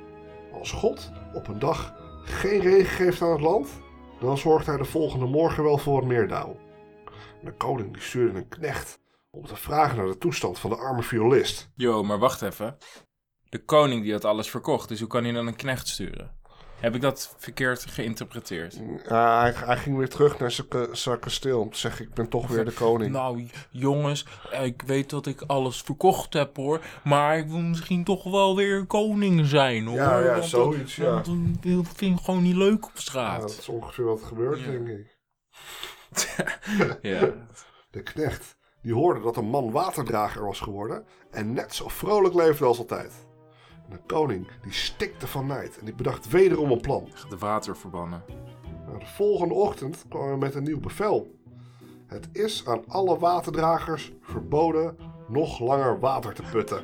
Als 0.53 0.73
God 0.73 1.11
op 1.35 1.49
een 1.49 1.59
dag 1.59 1.95
geen 2.29 2.61
regen 2.61 2.97
geeft 2.97 3.23
aan 3.23 3.31
het 3.31 3.41
land, 3.41 3.69
dan 4.21 4.39
zorgt 4.39 4.67
hij 4.67 4.77
de 4.77 4.85
volgende 4.85 5.27
morgen 5.27 5.63
wel 5.63 5.79
voor 5.79 6.01
een 6.01 6.07
meerdauw. 6.07 6.57
De 7.43 7.53
koning 7.53 7.93
die 7.93 8.03
stuurde 8.03 8.39
een 8.39 8.49
knecht 8.49 9.01
om 9.31 9.47
te 9.47 9.57
vragen 9.57 9.97
naar 9.97 10.07
de 10.07 10.19
toestand 10.19 10.59
van 10.59 10.71
de 10.71 10.77
arme 10.77 11.03
violist. 11.03 11.71
Yo, 11.75 12.03
maar 12.03 12.19
wacht 12.19 12.43
even. 12.43 12.77
De 13.49 13.65
koning 13.65 14.03
die 14.03 14.13
had 14.13 14.25
alles 14.25 14.51
verkocht, 14.51 14.89
dus 14.89 14.99
hoe 14.99 15.09
kan 15.09 15.25
hij 15.25 15.33
dan 15.33 15.47
een 15.47 15.57
knecht 15.57 15.89
sturen? 15.89 16.38
Heb 16.81 16.95
ik 16.95 17.01
dat 17.01 17.35
verkeerd 17.39 17.85
geïnterpreteerd? 17.91 18.81
Ja, 19.09 19.41
hij, 19.41 19.53
hij 19.57 19.77
ging 19.77 19.97
weer 19.97 20.09
terug 20.09 20.39
naar 20.39 20.51
zijn, 20.51 20.69
ka- 20.69 20.95
zijn 20.95 21.19
kasteel 21.19 21.61
om 21.61 21.71
te 21.71 21.79
zeggen: 21.79 22.05
Ik 22.05 22.15
ben 22.15 22.29
toch 22.29 22.47
weer 22.49 22.65
de 22.65 22.73
koning. 22.73 23.13
Nou, 23.13 23.47
jongens, 23.71 24.27
ik 24.63 24.83
weet 24.83 25.11
dat 25.11 25.27
ik 25.27 25.43
alles 25.47 25.83
verkocht 25.83 26.33
heb 26.33 26.57
hoor. 26.57 26.81
Maar 27.05 27.39
ik 27.39 27.47
wil 27.49 27.59
misschien 27.59 28.05
toch 28.05 28.25
wel 28.25 28.57
weer 28.57 28.87
koning 28.87 29.47
zijn 29.47 29.87
hoor. 29.87 29.97
Ja, 29.97 30.19
ja, 30.19 30.25
Want 30.27 30.37
dat- 30.41 30.45
zoiets, 30.49 30.97
ja. 30.97 31.11
want 31.11 31.27
Dat 31.63 31.87
vind 31.95 32.19
ik 32.19 32.25
gewoon 32.25 32.43
niet 32.43 32.57
leuk 32.57 32.85
op 32.87 32.91
Ja, 32.95 33.01
straat. 33.01 33.41
dat 33.41 33.51
is 33.51 33.69
ongeveer 33.69 34.05
wat 34.05 34.23
gebeurt, 34.23 34.61
Ja. 34.61 34.71
denk 34.71 34.89
ik. 34.89 35.17
Ja. 37.03 37.31
De 37.91 38.03
knecht 38.03 38.57
die 38.83 38.95
hoorde 38.95 39.21
dat 39.21 39.37
een 39.37 39.49
man 39.51 39.71
waterdrager 39.71 40.45
was 40.45 40.61
geworden 40.61 41.05
en 41.31 41.53
net 41.53 41.75
zo 41.75 41.89
vrolijk 41.89 42.35
leefde 42.35 42.65
als 42.65 42.79
altijd. 42.79 43.27
De 43.91 43.99
koning 44.07 44.49
die 44.63 44.73
stikte 44.73 45.27
van 45.27 45.47
nijd 45.47 45.79
en 45.79 45.85
die 45.85 45.95
bedacht 45.95 46.29
wederom 46.29 46.71
een 46.71 46.81
plan. 46.81 47.09
De 47.29 47.39
water 47.39 47.77
verbannen. 47.77 48.23
Nou, 48.87 48.99
de 48.99 49.07
volgende 49.07 49.55
ochtend 49.55 50.05
kwam 50.09 50.27
hij 50.29 50.37
met 50.37 50.55
een 50.55 50.63
nieuw 50.63 50.81
bevel. 50.81 51.37
Het 52.07 52.29
is 52.33 52.63
aan 52.67 52.83
alle 52.89 53.19
waterdragers 53.19 54.13
verboden 54.23 54.97
nog 55.29 55.59
langer 55.61 55.99
water 56.01 56.35
te 56.35 56.43
putten. 56.53 56.83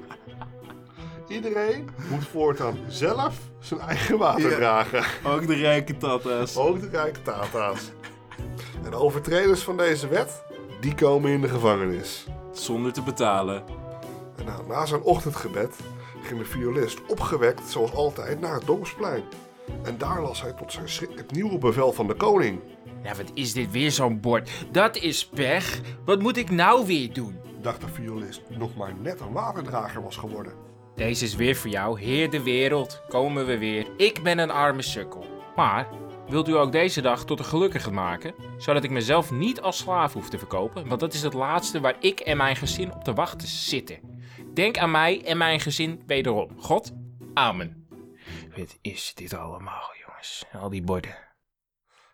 Iedereen 1.29 1.89
moet 2.11 2.27
voortaan 2.27 2.79
zelf 2.89 3.39
zijn 3.59 3.81
eigen 3.81 4.19
water 4.19 4.51
Ja. 4.51 4.57
dragen. 4.57 5.05
Ook 5.31 5.47
de 5.47 5.55
rijke 5.55 5.97
tata's. 5.97 6.57
Ook 6.57 6.81
de 6.81 6.89
rijke 6.89 7.23
tata's. 7.23 7.91
En 8.85 8.91
de 8.91 8.97
overtreders 8.97 9.63
van 9.63 9.77
deze 9.77 10.09
wet, 10.09 10.43
die 10.81 10.95
komen 10.95 11.31
in 11.31 11.41
de 11.41 11.49
gevangenis. 11.49 12.27
Zonder 12.53 12.93
te 12.93 13.03
betalen. 13.03 13.65
En 14.37 14.45
nou, 14.45 14.67
na 14.67 14.87
zijn 14.87 15.03
ochtendgebed 15.03 15.77
ging 16.25 16.39
de 16.39 16.47
violist 16.47 17.07
opgewekt, 17.07 17.71
zoals 17.71 17.93
altijd, 17.93 18.41
naar 18.41 18.55
het 18.55 18.67
dorpsplein. 18.67 19.23
En 19.83 19.99
daar 19.99 20.23
las 20.23 20.43
hij 20.43 20.53
tot 20.53 20.73
zijn 20.73 20.89
schrik 20.89 21.11
het 21.17 21.33
nieuwe 21.33 21.59
bevel 21.59 21.93
van 21.93 22.07
de 22.07 22.15
koning. 22.15 22.61
Nou, 23.03 23.17
wat 23.17 23.31
is 23.35 23.53
dit 23.53 23.71
weer 23.71 23.91
zo'n 23.91 24.21
bord? 24.21 24.51
Dat 24.71 24.97
is 24.97 25.27
pech. 25.27 25.81
Wat 26.05 26.23
moet 26.23 26.37
ik 26.37 26.51
nou 26.51 26.87
weer 26.87 27.13
doen? 27.13 27.37
Dacht 27.63 27.81
de 27.81 27.89
violist, 27.89 28.43
die 28.49 28.59
nog 28.59 28.77
maar 28.77 28.95
net 29.01 29.21
een 29.21 29.33
waterdrager 29.33 30.03
was 30.03 30.17
geworden. 30.17 30.53
Deze 30.95 31.25
is 31.25 31.35
weer 31.35 31.57
voor 31.57 31.71
jou, 31.71 32.01
heer 32.01 32.31
de 32.31 32.43
wereld. 32.43 33.03
Komen 33.09 33.47
we 33.47 33.59
weer. 33.59 33.87
Ik 33.97 34.23
ben 34.23 34.39
een 34.39 34.51
arme 34.51 34.83
sukkel. 34.83 35.27
Maar, 35.57 35.89
wilt 36.29 36.49
u 36.49 36.57
ook 36.57 36.73
deze 36.73 37.01
dag 37.01 37.25
tot 37.25 37.39
een 37.39 37.45
gelukkige 37.45 37.91
maken? 37.91 38.35
Zodat 38.59 38.85
ik 38.85 38.91
mezelf 38.91 39.31
niet 39.31 39.61
als 39.61 39.79
slaaf 39.79 40.13
hoef 40.13 40.29
te 40.29 40.39
verkopen, 40.39 40.89
want 40.89 41.01
dat 41.01 41.15
is 41.15 41.23
het 41.23 41.35
laatste 41.35 41.81
waar 41.81 41.97
ik 42.01 42.21
en 42.21 42.37
mijn 42.37 42.57
gezin 42.57 42.93
op 42.93 43.05
te 43.05 43.13
wachten 43.15 43.49
zitten. 43.49 44.14
Denk 44.55 44.79
aan 44.79 44.91
mij 44.91 45.25
en 45.25 45.37
mijn 45.37 45.61
gezin 45.61 46.03
wederom. 46.07 46.49
God, 46.59 46.93
amen. 47.35 47.87
Wat 48.57 48.79
is 48.81 49.13
dit 49.15 49.35
allemaal, 49.35 49.91
jongens? 50.07 50.45
Al 50.53 50.71
die 50.71 50.83
borden. 50.83 51.17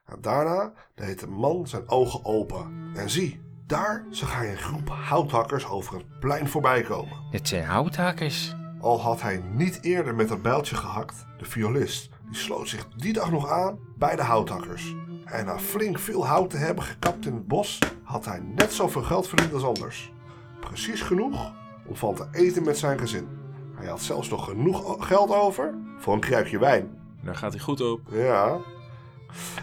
En 0.06 0.20
daarna 0.20 0.72
deed 0.94 1.20
de 1.20 1.26
man 1.26 1.66
zijn 1.66 1.88
ogen 1.88 2.24
open. 2.24 2.90
En 2.94 3.10
zie, 3.10 3.40
daar 3.66 4.06
zag 4.10 4.34
hij 4.36 4.50
een 4.50 4.58
groep 4.58 4.88
houthakkers 4.88 5.66
over 5.66 5.94
het 5.94 6.18
plein 6.20 6.48
voorbij 6.48 6.82
komen. 6.82 7.16
Dit 7.30 7.48
zijn 7.48 7.64
houthakkers. 7.64 8.54
Al 8.80 9.00
had 9.00 9.20
hij 9.20 9.42
niet 9.52 9.82
eerder 9.82 10.14
met 10.14 10.30
een 10.30 10.42
bijltje 10.42 10.76
gehakt, 10.76 11.26
de 11.38 11.44
violist 11.44 12.10
die 12.26 12.38
sloot 12.38 12.68
zich 12.68 12.88
die 12.88 13.12
dag 13.12 13.30
nog 13.30 13.48
aan 13.48 13.78
bij 13.96 14.16
de 14.16 14.22
houthakkers. 14.22 14.94
En 15.24 15.46
na 15.46 15.58
flink 15.58 15.98
veel 15.98 16.26
hout 16.26 16.50
te 16.50 16.56
hebben 16.56 16.84
gekapt 16.84 17.26
in 17.26 17.34
het 17.34 17.46
bos, 17.46 17.78
had 18.02 18.24
hij 18.24 18.40
net 18.40 18.72
zoveel 18.72 19.02
geld 19.02 19.28
verdiend 19.28 19.52
als 19.52 19.64
anders. 19.64 20.12
Precies 20.60 21.00
genoeg 21.00 21.52
om 21.90 21.96
van 21.96 22.14
te 22.14 22.26
eten 22.32 22.62
met 22.62 22.78
zijn 22.78 22.98
gezin. 22.98 23.28
Hij 23.74 23.88
had 23.88 24.00
zelfs 24.00 24.28
nog 24.28 24.44
genoeg 24.44 25.06
geld 25.06 25.30
over 25.30 25.74
voor 25.98 26.14
een 26.14 26.20
kruikje 26.20 26.58
wijn. 26.58 26.98
Daar 27.22 27.36
gaat 27.36 27.52
hij 27.52 27.60
goed 27.60 27.80
op. 27.80 28.00
Ja. 28.10 28.58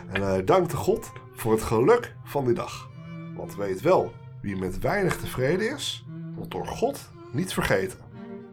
En 0.07 0.21
hij 0.21 0.43
dankte 0.43 0.75
God 0.75 1.11
voor 1.33 1.51
het 1.51 1.61
geluk 1.63 2.15
van 2.23 2.45
die 2.45 2.53
dag. 2.53 2.89
Want 3.35 3.55
weet 3.55 3.81
wel, 3.81 4.13
wie 4.41 4.55
met 4.55 4.79
weinig 4.79 5.17
tevreden 5.17 5.73
is, 5.75 6.05
wordt 6.35 6.51
door 6.51 6.67
God 6.67 7.09
niet 7.31 7.53
vergeten. 7.53 7.99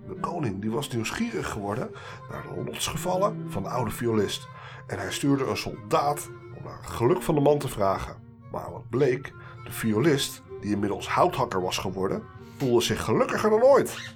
De 0.09 0.15
koning 0.21 0.61
die 0.61 0.71
was 0.71 0.91
nieuwsgierig 0.91 1.51
geworden 1.51 1.91
naar 2.31 2.43
de 2.43 2.65
lotsgevallen 2.65 3.47
van 3.49 3.63
de 3.63 3.69
oude 3.69 3.91
violist. 3.91 4.49
En 4.87 4.99
hij 4.99 5.13
stuurde 5.13 5.47
een 5.47 5.57
soldaat 5.57 6.29
om 6.57 6.65
naar 6.65 6.79
het 6.81 6.91
geluk 6.91 7.23
van 7.23 7.35
de 7.35 7.41
man 7.41 7.59
te 7.59 7.69
vragen. 7.69 8.17
Maar 8.51 8.71
wat 8.73 8.89
bleek, 8.89 9.33
de 9.65 9.73
violist, 9.73 10.43
die 10.61 10.73
inmiddels 10.73 11.09
houthakker 11.09 11.63
was 11.63 11.79
geworden, 11.79 12.23
voelde 12.57 12.81
zich 12.81 13.05
gelukkiger 13.05 13.51
dan 13.51 13.63
ooit. 13.63 14.15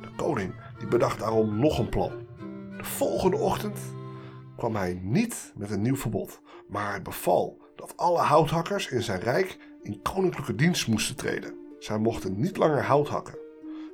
De 0.00 0.10
koning 0.16 0.54
die 0.78 0.88
bedacht 0.88 1.18
daarom 1.18 1.58
nog 1.58 1.78
een 1.78 1.88
plan. 1.88 2.12
De 2.76 2.84
volgende 2.84 3.36
ochtend 3.36 3.78
kwam 4.56 4.76
hij 4.76 5.00
niet 5.02 5.52
met 5.56 5.70
een 5.70 5.82
nieuw 5.82 5.96
verbod, 5.96 6.40
maar 6.68 6.90
hij 6.90 7.02
beval 7.02 7.58
dat 7.76 7.96
alle 7.96 8.18
houthakkers 8.18 8.88
in 8.88 9.02
zijn 9.02 9.20
rijk 9.20 9.58
in 9.82 10.02
koninklijke 10.02 10.54
dienst 10.54 10.88
moesten 10.88 11.16
treden. 11.16 11.54
Zij 11.78 11.98
mochten 11.98 12.40
niet 12.40 12.56
langer 12.56 12.84
hout 12.84 13.08
hakken. 13.08 13.38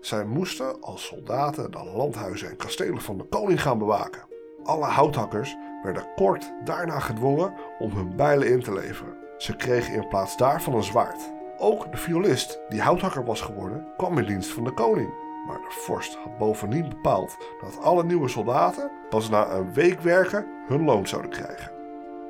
Zij 0.01 0.25
moesten 0.25 0.81
als 0.81 1.05
soldaten 1.05 1.71
de 1.71 1.85
landhuizen 1.95 2.49
en 2.49 2.57
kastelen 2.57 3.01
van 3.01 3.19
de 3.19 3.25
koning 3.25 3.63
gaan 3.63 3.79
bewaken. 3.79 4.23
Alle 4.63 4.85
houthakkers 4.85 5.57
werden 5.83 6.15
kort 6.15 6.53
daarna 6.65 7.01
gedwongen 7.01 7.55
om 7.79 7.91
hun 7.91 8.17
bijlen 8.17 8.49
in 8.49 8.63
te 8.63 8.73
leveren. 8.73 9.17
Ze 9.39 9.57
kregen 9.57 9.95
in 9.95 10.09
plaats 10.09 10.37
daarvan 10.37 10.75
een 10.75 10.83
zwaard. 10.83 11.33
Ook 11.59 11.91
de 11.91 11.97
violist, 11.97 12.61
die 12.69 12.81
houthakker 12.81 13.25
was 13.25 13.41
geworden, 13.41 13.87
kwam 13.97 14.19
in 14.19 14.27
dienst 14.27 14.51
van 14.51 14.65
de 14.65 14.73
koning. 14.73 15.09
Maar 15.47 15.59
de 15.59 15.71
vorst 15.85 16.15
had 16.15 16.39
bovendien 16.39 16.89
bepaald 16.89 17.37
dat 17.61 17.79
alle 17.81 18.05
nieuwe 18.05 18.29
soldaten 18.29 18.91
pas 19.11 19.29
na 19.29 19.51
een 19.51 19.73
week 19.73 20.01
werken 20.01 20.47
hun 20.67 20.85
loon 20.85 21.07
zouden 21.07 21.31
krijgen. 21.31 21.73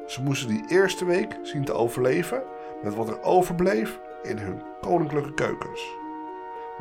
Ze 0.07 0.23
moesten 0.23 0.49
die 0.49 0.65
eerste 0.69 1.05
week 1.05 1.39
zien 1.43 1.65
te 1.65 1.73
overleven 1.73 2.43
met 2.83 2.95
wat 2.95 3.09
er 3.09 3.23
overbleef 3.23 4.01
in 4.23 4.39
hun 4.39 4.63
koninklijke 4.81 5.35
keukens. 5.35 5.97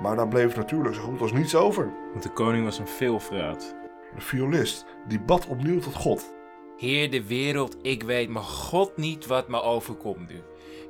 Maar 0.02 0.16
dan 0.16 0.30
bleef 0.30 0.56
natuurlijk 0.56 0.96
zo 0.96 1.02
goed 1.02 1.22
als 1.22 1.32
niets 1.32 1.56
over. 1.56 1.94
Want 2.12 2.24
de 2.24 2.30
koning 2.30 2.64
was 2.64 2.80
een 2.80 2.88
veelvraat. 2.88 3.76
De 4.16 4.22
violist 4.22 4.86
die 5.08 5.20
bad 5.20 5.48
opnieuw 5.48 5.80
tot 5.80 5.96
God. 5.96 6.34
Heer 6.78 7.12
de 7.12 7.28
wereld, 7.28 7.78
ik 7.82 8.04
weet 8.04 8.30
mijn 8.30 8.46
god 8.46 8.98
niet 8.98 9.26
wat 9.26 9.48
me 9.48 9.62
overkomt 9.62 10.30
nu. 10.30 10.42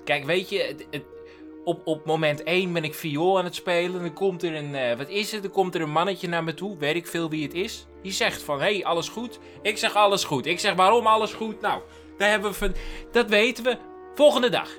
Kijk, 0.03 0.25
weet 0.25 0.49
je, 0.49 0.59
het, 0.59 0.87
het, 0.89 1.03
op, 1.63 1.81
op 1.87 2.05
moment 2.05 2.43
1 2.43 2.73
ben 2.73 2.83
ik 2.83 2.93
viool 2.93 3.37
aan 3.37 3.43
het 3.43 3.55
spelen. 3.55 4.01
Dan 4.01 4.13
komt 4.13 4.43
er 4.43 4.55
een, 4.55 4.73
uh, 4.73 4.97
wat 4.97 5.09
is 5.09 5.31
het? 5.31 5.41
Dan 5.41 5.51
komt 5.51 5.75
er 5.75 5.81
een 5.81 5.91
mannetje 5.91 6.27
naar 6.27 6.43
me 6.43 6.53
toe, 6.53 6.77
weet 6.77 6.95
ik 6.95 7.07
veel 7.07 7.29
wie 7.29 7.43
het 7.43 7.53
is. 7.53 7.85
Die 8.01 8.11
zegt 8.11 8.43
van, 8.43 8.59
hé, 8.59 8.73
hey, 8.73 8.85
alles 8.85 9.09
goed? 9.09 9.39
Ik 9.61 9.77
zeg 9.77 9.95
alles 9.95 10.23
goed. 10.23 10.45
Ik 10.45 10.59
zeg, 10.59 10.73
waarom 10.73 11.07
alles 11.07 11.33
goed? 11.33 11.61
Nou, 11.61 11.81
daar 12.17 12.29
hebben 12.29 12.53
we 12.59 12.71
dat 13.11 13.29
weten 13.29 13.63
we. 13.63 13.77
Volgende 14.15 14.49
dag 14.49 14.69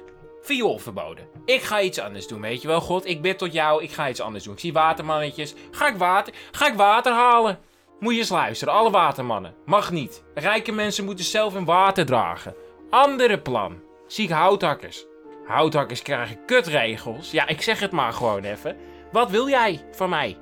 viool 0.45 0.79
verboden. 0.79 1.29
Ik 1.45 1.63
ga 1.63 1.81
iets 1.81 1.99
anders 1.99 2.27
doen, 2.27 2.41
weet 2.41 2.63
je 2.63 2.69
wel. 2.69 2.81
God, 2.81 3.07
ik 3.07 3.23
bid 3.23 3.39
tot 3.39 3.53
jou, 3.53 3.83
ik 3.83 3.91
ga 3.91 4.09
iets 4.09 4.21
anders 4.21 4.45
doen. 4.45 4.53
Ik 4.53 4.61
zie 4.61 4.73
watermannetjes. 4.73 5.55
Ga 5.71 5.89
ik 5.89 5.97
water, 5.97 6.35
ga 6.51 6.67
ik 6.67 6.75
water 6.75 7.13
halen? 7.13 7.59
Moet 8.01 8.13
je 8.13 8.19
eens 8.19 8.29
luisteren, 8.29 8.75
alle 8.75 8.91
watermannen. 8.91 9.55
Mag 9.65 9.91
niet. 9.91 10.25
Rijke 10.35 10.73
mensen 10.73 11.05
moeten 11.05 11.25
zelf 11.25 11.53
hun 11.53 11.65
water 11.65 12.07
dragen. 12.07 12.55
Andere 12.91 13.39
plan. 13.39 13.81
Zie 14.07 14.25
ik 14.25 14.31
houthakkers. 14.31 15.07
Houthakkers 15.47 16.03
krijgen 16.03 16.45
kutregels. 16.45 17.31
Ja, 17.31 17.47
ik 17.47 17.63
zeg 17.63 17.81
het 17.81 17.91
maar 17.91 18.13
gewoon 18.13 18.45
even. 18.45 18.77
Wat 19.13 19.31
wil 19.31 19.49
jij 19.49 19.85
van 19.91 20.11
mij? 20.11 20.39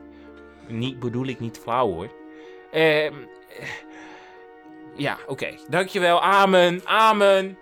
Niet 0.69 0.99
bedoel 0.99 1.27
ik 1.27 1.41
niet 1.41 1.59
flauw 1.59 1.93
hoor. 1.93 2.11
Ehm... 2.71 3.15
ja, 4.95 5.17
oké. 5.23 5.31
Okay. 5.31 5.59
Dankjewel. 5.69 6.23
Amen. 6.23 6.81
Amen. 6.85 7.59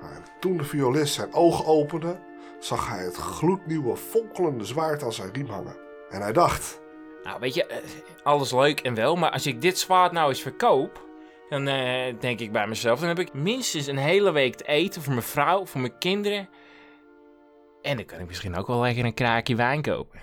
En 0.00 0.24
toen 0.40 0.56
de 0.56 0.64
violist 0.64 1.14
zijn 1.14 1.34
ogen 1.34 1.66
opende, 1.66 2.18
zag 2.58 2.88
hij 2.88 3.04
het 3.04 3.16
gloednieuwe 3.16 3.96
fonkelende 3.96 4.64
zwaard 4.64 5.02
aan 5.02 5.12
zijn 5.12 5.32
riem 5.32 5.48
hangen. 5.48 5.76
En 6.10 6.20
hij 6.20 6.32
dacht... 6.32 6.80
Nou, 7.22 7.40
weet 7.40 7.54
je, 7.54 7.82
alles 8.22 8.52
leuk 8.52 8.80
en 8.80 8.94
wel, 8.94 9.16
maar 9.16 9.30
als 9.30 9.46
ik 9.46 9.60
dit 9.60 9.78
zwaard 9.78 10.12
nou 10.12 10.28
eens 10.28 10.42
verkoop... 10.42 11.05
Dan 11.48 11.68
uh, 11.68 12.20
denk 12.20 12.40
ik 12.40 12.52
bij 12.52 12.66
mezelf, 12.66 12.98
dan 12.98 13.08
heb 13.08 13.18
ik 13.18 13.34
minstens 13.34 13.86
een 13.86 13.96
hele 13.96 14.32
week 14.32 14.54
te 14.54 14.64
eten 14.64 15.02
voor 15.02 15.12
mijn 15.12 15.24
vrouw, 15.24 15.66
voor 15.66 15.80
mijn 15.80 15.98
kinderen. 15.98 16.48
En 17.82 17.96
dan 17.96 18.06
kan 18.06 18.20
ik 18.20 18.26
misschien 18.26 18.56
ook 18.56 18.66
wel 18.66 18.80
lekker 18.80 19.04
een 19.04 19.14
kraakje 19.14 19.56
wijn 19.56 19.82
kopen. 19.82 20.20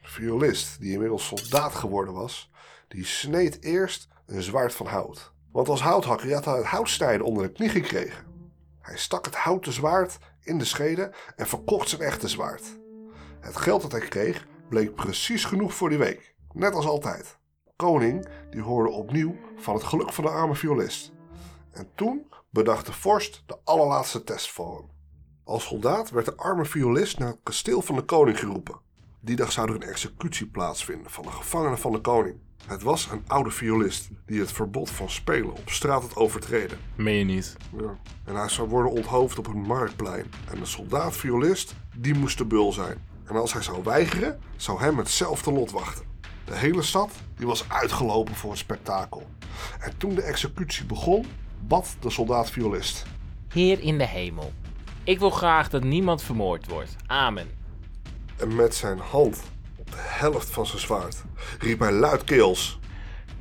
De 0.00 0.08
violist, 0.08 0.80
die 0.80 0.92
inmiddels 0.92 1.26
soldaat 1.26 1.74
geworden 1.74 2.14
was, 2.14 2.50
die 2.88 3.04
sneed 3.04 3.62
eerst 3.62 4.08
een 4.26 4.42
zwaard 4.42 4.74
van 4.74 4.86
hout. 4.86 5.32
Want 5.52 5.68
als 5.68 5.80
houthakker 5.80 6.34
had 6.34 6.44
hij 6.44 6.56
het 6.56 6.66
houtsnijden 6.66 7.26
onder 7.26 7.42
de 7.42 7.52
knie 7.52 7.68
gekregen. 7.68 8.24
Hij 8.80 8.96
stak 8.96 9.24
het 9.24 9.34
houten 9.34 9.72
zwaard 9.72 10.18
in 10.42 10.58
de 10.58 10.64
schede 10.64 11.14
en 11.36 11.46
verkocht 11.46 11.88
zijn 11.88 12.00
echte 12.00 12.28
zwaard. 12.28 12.62
Het 13.40 13.56
geld 13.56 13.82
dat 13.82 13.92
hij 13.92 14.00
kreeg 14.00 14.46
bleek 14.68 14.94
precies 14.94 15.44
genoeg 15.44 15.74
voor 15.74 15.88
die 15.88 15.98
week, 15.98 16.34
net 16.52 16.74
als 16.74 16.86
altijd. 16.86 17.38
Koning 17.76 18.26
die 18.50 18.62
hoorde 18.62 18.90
opnieuw 18.90 19.36
van 19.56 19.74
het 19.74 19.84
geluk 19.84 20.12
van 20.12 20.24
de 20.24 20.30
arme 20.30 20.54
violist. 20.54 21.12
En 21.72 21.88
toen 21.94 22.26
bedacht 22.50 22.86
de 22.86 22.92
vorst 22.92 23.42
de 23.46 23.58
allerlaatste 23.64 24.24
test 24.24 24.50
voor 24.50 24.76
hem. 24.76 24.90
Als 25.44 25.64
soldaat 25.64 26.10
werd 26.10 26.26
de 26.26 26.36
arme 26.36 26.64
violist 26.64 27.18
naar 27.18 27.28
het 27.28 27.40
kasteel 27.42 27.82
van 27.82 27.94
de 27.94 28.02
koning 28.02 28.38
geroepen. 28.38 28.80
Die 29.20 29.36
dag 29.36 29.52
zou 29.52 29.68
er 29.68 29.74
een 29.74 29.88
executie 29.88 30.46
plaatsvinden 30.46 31.10
van 31.10 31.24
de 31.24 31.30
gevangenen 31.30 31.78
van 31.78 31.92
de 31.92 32.00
koning. 32.00 32.36
Het 32.66 32.82
was 32.82 33.10
een 33.10 33.24
oude 33.26 33.50
violist 33.50 34.08
die 34.26 34.40
het 34.40 34.52
verbod 34.52 34.90
van 34.90 35.10
spelen 35.10 35.50
op 35.56 35.70
straat 35.70 36.02
had 36.02 36.16
overtreden. 36.16 36.78
Meen 36.94 37.18
je 37.18 37.24
niet? 37.24 37.56
Ja. 37.78 37.98
En 38.24 38.34
hij 38.34 38.48
zou 38.48 38.68
worden 38.68 38.92
onthoofd 38.92 39.38
op 39.38 39.46
een 39.46 39.62
marktplein. 39.62 40.26
En 40.50 40.58
de 40.58 40.66
soldaat-violist, 40.66 41.74
die 41.96 42.14
moest 42.14 42.38
de 42.38 42.44
bul 42.44 42.72
zijn. 42.72 42.98
En 43.24 43.36
als 43.36 43.52
hij 43.52 43.62
zou 43.62 43.82
weigeren, 43.82 44.40
zou 44.56 44.80
hem 44.80 44.98
hetzelfde 44.98 45.52
lot 45.52 45.70
wachten. 45.70 46.13
De 46.44 46.56
hele 46.56 46.82
stad 46.82 47.10
die 47.36 47.46
was 47.46 47.68
uitgelopen 47.68 48.34
voor 48.34 48.50
het 48.50 48.58
spektakel. 48.58 49.26
En 49.80 49.96
toen 49.96 50.14
de 50.14 50.22
executie 50.22 50.84
begon, 50.84 51.26
bad 51.60 51.96
de 52.00 52.10
soldaat-violist. 52.10 53.06
Heer 53.48 53.80
in 53.80 53.98
de 53.98 54.06
hemel, 54.06 54.52
ik 55.04 55.18
wil 55.18 55.30
graag 55.30 55.70
dat 55.70 55.84
niemand 55.84 56.22
vermoord 56.22 56.66
wordt. 56.66 56.96
Amen. 57.06 57.48
En 58.36 58.54
met 58.54 58.74
zijn 58.74 58.98
hand 58.98 59.42
op 59.76 59.90
de 59.90 59.96
helft 60.00 60.50
van 60.50 60.66
zijn 60.66 60.80
zwaard 60.80 61.22
riep 61.58 61.78
hij 61.78 61.92
luidkeels. 61.92 62.78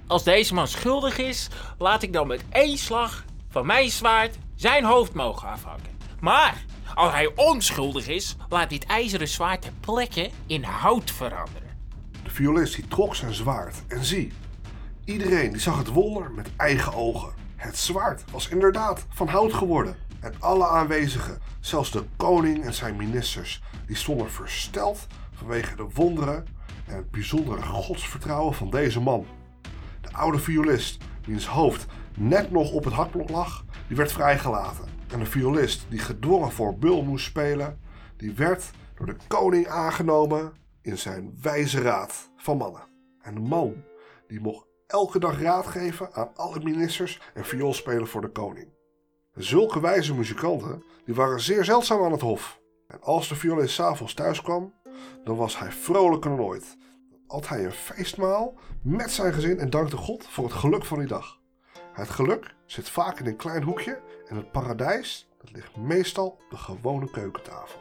Als 0.07 0.23
deze 0.23 0.53
man 0.53 0.67
schuldig 0.67 1.17
is, 1.17 1.47
laat 1.77 2.03
ik 2.03 2.13
dan 2.13 2.27
met 2.27 2.43
één 2.49 2.77
slag 2.77 3.25
van 3.49 3.65
mijn 3.65 3.89
zwaard 3.89 4.37
zijn 4.55 4.83
hoofd 4.83 5.13
mogen 5.13 5.47
afhakken. 5.47 5.91
Maar 6.19 6.65
als 6.95 7.11
hij 7.11 7.31
onschuldig 7.35 8.07
is, 8.07 8.35
laat 8.49 8.69
dit 8.69 8.85
ijzeren 8.85 9.27
zwaard 9.27 9.61
ter 9.61 9.71
plekke 9.79 10.29
in 10.47 10.63
hout 10.63 11.11
veranderen. 11.11 11.62
Violist 12.33 12.75
die 12.75 12.87
trok 12.87 13.15
zijn 13.15 13.33
zwaard 13.33 13.83
en 13.87 14.03
zie, 14.03 14.31
iedereen 15.05 15.51
die 15.51 15.61
zag 15.61 15.77
het 15.77 15.87
wonder 15.87 16.31
met 16.31 16.49
eigen 16.55 16.93
ogen. 16.93 17.33
Het 17.55 17.77
zwaard 17.77 18.23
was 18.31 18.49
inderdaad 18.49 19.05
van 19.09 19.27
hout 19.27 19.53
geworden. 19.53 19.95
En 20.19 20.33
alle 20.39 20.67
aanwezigen, 20.67 21.39
zelfs 21.59 21.91
de 21.91 22.03
koning 22.17 22.63
en 22.63 22.73
zijn 22.73 22.95
ministers, 22.95 23.63
die 23.87 23.95
stonden 23.95 24.31
versteld 24.31 25.07
vanwege 25.33 25.75
de 25.75 25.85
wonderen 25.93 26.45
en 26.85 26.95
het 26.95 27.11
bijzondere 27.11 27.61
godsvertrouwen 27.61 28.53
van 28.53 28.69
deze 28.69 28.99
man. 28.99 29.25
De 30.01 30.13
oude 30.13 30.39
violist 30.39 31.03
wiens 31.25 31.45
hoofd 31.45 31.85
net 32.17 32.51
nog 32.51 32.71
op 32.71 32.83
het 32.83 32.93
hakblok 32.93 33.29
lag, 33.29 33.65
die 33.87 33.97
werd 33.97 34.11
vrijgelaten. 34.11 34.85
En 35.07 35.19
de 35.19 35.25
violist 35.25 35.85
die 35.89 35.99
gedwongen 35.99 36.51
voor 36.51 36.77
Bul 36.77 37.03
moest 37.03 37.25
spelen, 37.25 37.79
die 38.17 38.33
werd 38.33 38.71
door 38.95 39.05
de 39.05 39.17
koning 39.27 39.67
aangenomen 39.67 40.61
in 40.83 40.97
zijn 40.97 41.37
wijze 41.41 41.81
raad 41.81 42.31
van 42.35 42.57
mannen. 42.57 42.81
En 43.21 43.33
de 43.33 43.39
man 43.39 43.83
die 44.27 44.39
mocht 44.39 44.65
elke 44.87 45.19
dag 45.19 45.41
raad 45.41 45.67
geven 45.67 46.13
aan 46.13 46.35
alle 46.35 46.59
ministers 46.59 47.21
en 47.33 47.45
viool 47.45 47.73
spelen 47.73 48.07
voor 48.07 48.21
de 48.21 48.31
koning. 48.31 48.73
Zulke 49.33 49.79
wijze 49.79 50.13
muzikanten 50.13 50.83
die 51.05 51.15
waren 51.15 51.41
zeer 51.41 51.65
zeldzaam 51.65 52.03
aan 52.03 52.11
het 52.11 52.21
hof. 52.21 52.59
En 52.87 53.01
als 53.01 53.27
de 53.27 53.35
violist 53.35 53.73
s'avonds 53.73 54.13
thuis 54.13 54.41
kwam, 54.41 54.73
dan 55.23 55.35
was 55.35 55.59
hij 55.59 55.71
vrolijker 55.71 56.29
dan 56.29 56.45
ooit. 56.45 56.77
Had 57.27 57.47
hij 57.47 57.65
een 57.65 57.71
feestmaal 57.71 58.53
met 58.81 59.11
zijn 59.11 59.33
gezin 59.33 59.59
en 59.59 59.69
dankte 59.69 59.97
God 59.97 60.27
voor 60.27 60.43
het 60.43 60.53
geluk 60.53 60.85
van 60.85 60.99
die 60.99 61.07
dag. 61.07 61.39
Het 61.93 62.09
geluk 62.09 62.55
zit 62.65 62.89
vaak 62.89 63.19
in 63.19 63.25
een 63.25 63.35
klein 63.35 63.63
hoekje 63.63 64.01
en 64.27 64.35
het 64.35 64.51
paradijs 64.51 65.29
dat 65.41 65.51
ligt 65.51 65.75
meestal 65.75 66.27
op 66.27 66.43
de 66.49 66.57
gewone 66.57 67.11
keukentafel. 67.11 67.79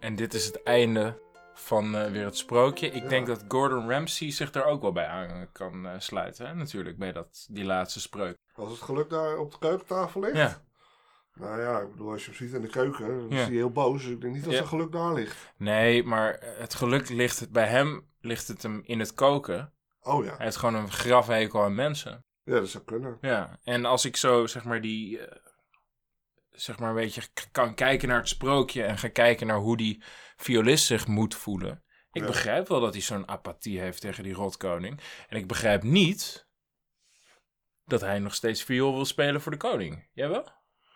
En 0.00 0.16
dit 0.16 0.34
is 0.34 0.44
het 0.44 0.62
einde 0.62 1.20
van 1.62 1.96
eh, 1.96 2.10
weer 2.10 2.24
het 2.24 2.36
sprookje. 2.36 2.86
Ik 2.86 3.02
Ja. 3.02 3.08
denk 3.08 3.26
dat 3.26 3.44
Gordon 3.48 3.90
Ramsay 3.90 4.30
zich 4.30 4.50
daar 4.50 4.64
ook 4.64 4.82
wel 4.82 4.92
bij 4.92 5.06
aan 5.06 5.48
kan 5.52 5.86
eh, 5.86 5.92
sluiten. 5.98 6.46
Hè? 6.46 6.54
Natuurlijk, 6.54 6.98
bij 6.98 7.12
dat, 7.12 7.46
die 7.50 7.64
laatste 7.64 8.00
spreuk. 8.00 8.36
Als 8.54 8.70
het 8.70 8.80
geluk 8.80 9.10
daar 9.10 9.36
op 9.38 9.50
de 9.52 9.58
keukentafel 9.58 10.20
ligt? 10.20 10.36
Ja. 10.36 10.62
Nou 11.34 11.60
ja, 11.60 11.80
ik 11.80 11.90
bedoel, 11.90 12.10
als 12.12 12.24
je 12.24 12.30
hem 12.30 12.38
ziet 12.38 12.52
in 12.54 12.60
de 12.60 12.68
keuken, 12.68 13.06
dan 13.08 13.28
Ja. 13.28 13.36
is 13.40 13.42
hij 13.46 13.54
heel 13.54 13.70
boos. 13.70 14.02
Dus 14.02 14.10
ik 14.10 14.20
denk 14.20 14.34
niet 14.34 14.44
dat 14.44 14.52
zijn 14.54 14.66
geluk 14.66 14.92
daar 14.92 15.12
ligt. 15.12 15.52
Nee, 15.56 16.04
maar 16.04 16.38
het 16.58 16.74
geluk 16.74 17.08
ligt 17.08 17.40
het, 17.40 17.50
bij 17.52 17.66
hem 17.66 18.06
ligt 18.20 18.48
het 18.48 18.62
hem 18.62 18.80
in 18.84 18.98
het 19.00 19.14
koken. 19.14 19.72
Oh 20.02 20.24
ja, 20.24 20.36
Hij 20.36 20.44
heeft 20.44 20.56
gewoon 20.56 20.74
een 20.74 20.90
grafhekel 20.90 21.62
aan 21.62 21.74
mensen. 21.74 22.24
ja 22.44 22.52
dat 22.54 22.68
zou 22.68 22.84
kunnen. 22.84 23.18
Ja, 23.20 23.58
en 23.64 23.84
als 23.84 24.04
ik 24.04 24.16
zo, 24.16 24.46
zeg 24.46 24.64
maar, 24.64 24.80
die, 24.80 25.18
eh, 25.18 25.36
zeg 26.52 26.78
maar, 26.78 26.88
een 26.88 26.94
beetje 26.94 27.22
kan 27.52 27.74
kijken 27.74 28.08
naar 28.08 28.18
het 28.18 28.28
sprookje 28.28 28.84
en 28.84 28.98
ga 28.98 29.08
kijken 29.08 29.46
naar 29.46 29.58
hoe 29.58 29.76
die 29.76 30.02
violist 30.36 30.86
zich 30.86 31.06
moet 31.06 31.34
voelen. 31.34 31.84
Ik 32.12 32.20
Ja. 32.20 32.26
begrijp 32.26 32.68
wel 32.68 32.80
dat 32.80 32.92
hij 32.92 33.02
zo'n 33.02 33.28
apathie 33.28 33.80
heeft 33.80 34.00
tegen 34.00 34.22
die 34.22 34.34
rotkoning. 34.34 35.00
En 35.28 35.36
ik 35.36 35.46
begrijp 35.46 35.82
niet 35.82 36.48
dat 37.84 38.00
hij 38.00 38.18
nog 38.18 38.34
steeds 38.34 38.62
viool 38.62 38.94
wil 38.94 39.04
spelen 39.04 39.40
voor 39.40 39.52
de 39.52 39.58
koning. 39.58 40.08
Jij 40.12 40.28
wel? 40.28 40.44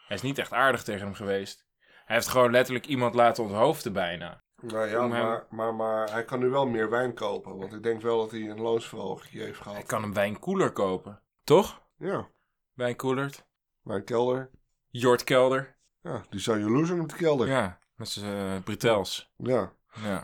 Hij 0.06 0.16
is 0.16 0.22
niet 0.22 0.38
echt 0.38 0.52
aardig 0.52 0.82
tegen 0.82 1.04
hem 1.06 1.14
geweest. 1.14 1.66
Hij 2.04 2.16
heeft 2.16 2.28
gewoon 2.28 2.50
letterlijk 2.50 2.86
iemand 2.86 3.14
laten 3.14 3.44
onthoofden 3.44 3.92
bijna. 3.92 4.44
Nou 4.56 4.86
ja, 4.88 5.00
hem- 5.00 5.08
maar, 5.08 5.46
maar, 5.50 5.74
maar 5.74 6.10
hij 6.10 6.24
kan 6.24 6.38
nu 6.38 6.48
wel 6.48 6.66
meer 6.66 6.90
wijn 6.90 7.14
kopen. 7.14 7.56
Want 7.56 7.72
ik 7.72 7.82
denk 7.82 8.00
wel 8.02 8.18
dat 8.18 8.30
hij 8.30 8.40
een 8.40 8.60
loonsverhoging 8.60 9.32
heeft 9.32 9.44
Hij 9.64 9.72
gehad. 9.72 9.86
kan 9.86 10.02
een 10.02 10.12
wijnkoeler 10.14 10.72
kopen. 10.72 11.22
Toch? 11.44 11.82
Ja, 11.98 12.28
Wijnkoelert. 12.72 13.46
wijnkelder. 13.82 14.50
Jort 14.98 15.24
Kelder. 15.24 15.76
Ja, 16.00 16.24
die 16.30 16.40
zou 16.40 16.58
je 16.58 16.70
lozen 16.70 16.98
met 16.98 17.10
de 17.10 17.16
kelder. 17.16 17.48
Ja. 17.48 17.60
Ja, 17.60 17.78
met 17.94 18.08
zijn 18.08 18.56
uh, 18.56 18.62
bretels. 18.62 19.32
Ja. 19.36 19.72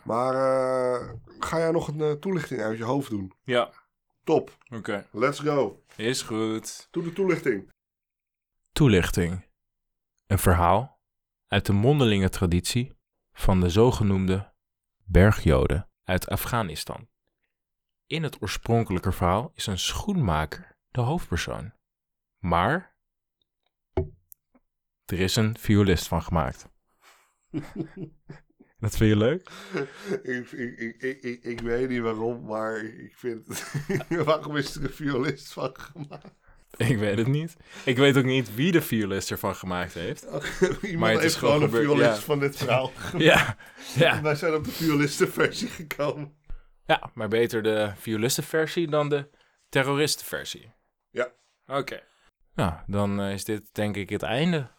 Maar 0.04 0.34
eh, 0.34 1.12
ga 1.38 1.58
jij 1.58 1.70
nog 1.70 1.88
een 1.88 2.00
eh, 2.00 2.12
toelichting 2.12 2.60
uit 2.60 2.78
je 2.78 2.84
hoofd 2.84 3.10
doen? 3.10 3.32
Ja, 3.44 3.72
Top. 4.24 4.58
oké. 4.74 5.06
Let's 5.10 5.38
go. 5.38 5.82
Is 5.96 6.22
goed. 6.22 6.88
Doe 6.90 7.02
de 7.02 7.12
toelichting. 7.12 7.72
Toelichting. 8.72 9.46
Een 10.26 10.38
verhaal 10.38 11.00
uit 11.46 11.66
de 11.66 11.72
mondelinge 11.72 12.28
traditie 12.28 12.96
van 13.32 13.60
de 13.60 13.68
zogenoemde 13.68 14.52
bergjoden 15.04 15.88
uit 16.04 16.28
Afghanistan. 16.28 17.08
In 18.06 18.22
het 18.22 18.42
oorspronkelijke 18.42 19.12
verhaal 19.12 19.50
is 19.54 19.66
een 19.66 19.78
schoenmaker 19.78 20.76
de 20.90 21.00
hoofdpersoon. 21.00 21.72
Maar 22.38 22.91
er 25.12 25.20
is 25.20 25.36
een 25.36 25.56
violist 25.58 26.08
van 26.08 26.22
gemaakt. 26.22 26.68
Dat 28.78 28.96
vind 28.96 29.10
je 29.10 29.16
leuk? 29.16 29.50
ik, 30.22 30.50
ik, 30.50 30.78
ik, 30.78 31.02
ik, 31.02 31.22
ik, 31.22 31.44
ik 31.44 31.60
weet 31.60 31.88
niet 31.88 32.00
waarom, 32.00 32.44
maar 32.44 32.76
ik 32.84 33.12
vind 33.16 33.46
het... 33.46 33.72
waarom 34.24 34.56
is 34.56 34.74
er 34.74 34.84
een 34.84 34.90
violist 34.90 35.52
van 35.52 35.76
gemaakt? 35.76 36.34
Ik 36.76 36.98
weet 36.98 37.18
het 37.18 37.26
niet. 37.26 37.56
Ik 37.84 37.96
weet 37.96 38.16
ook 38.16 38.24
niet 38.24 38.54
wie 38.54 38.72
de 38.72 38.82
violist 38.82 39.30
ervan 39.30 39.54
gemaakt 39.54 39.94
heeft. 39.94 40.24
Iemand 40.82 40.96
Maar 40.98 41.12
het 41.12 41.22
is 41.22 41.34
gewoon 41.34 41.54
gewoon 41.54 41.74
een 41.74 41.84
violist 41.84 42.16
ja. 42.18 42.24
van 42.24 42.38
dit 42.38 42.56
verhaal 42.56 42.92
Ja, 43.16 43.56
ja. 43.94 44.22
Wij 44.22 44.34
zijn 44.34 44.54
op 44.54 44.64
de 44.64 44.70
violistenversie 44.70 45.68
gekomen. 45.68 46.36
ja, 46.86 47.10
maar 47.14 47.28
beter 47.28 47.62
de 47.62 47.92
violistenversie 47.96 48.88
dan 48.90 49.08
de 49.08 49.30
terroristenversie. 49.68 50.72
Ja. 51.10 51.32
Oké. 51.66 52.02
Nou, 52.54 52.72
dan 52.86 53.20
eh, 53.20 53.32
is 53.32 53.44
dit 53.44 53.62
denk 53.72 53.96
ik 53.96 54.10
het 54.10 54.22
einde. 54.22 54.70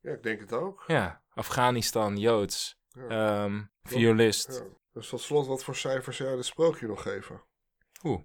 Ja, 0.00 0.12
ik 0.12 0.22
denk 0.22 0.40
het 0.40 0.52
ook. 0.52 0.84
Ja, 0.86 1.22
Afghanistan, 1.30 2.16
Joods, 2.16 2.78
Ja. 2.88 3.08
ehm, 3.44 3.62
violist. 3.82 4.48
Ja. 4.64 4.76
Dus 4.92 5.08
tot 5.08 5.20
slot, 5.20 5.46
wat 5.46 5.64
voor 5.64 5.76
cijfers 5.76 6.16
zou 6.16 6.28
jij 6.28 6.38
het 6.38 6.46
sprookje 6.46 6.86
nog 6.86 7.02
geven? 7.02 7.42
Oeh. 8.02 8.22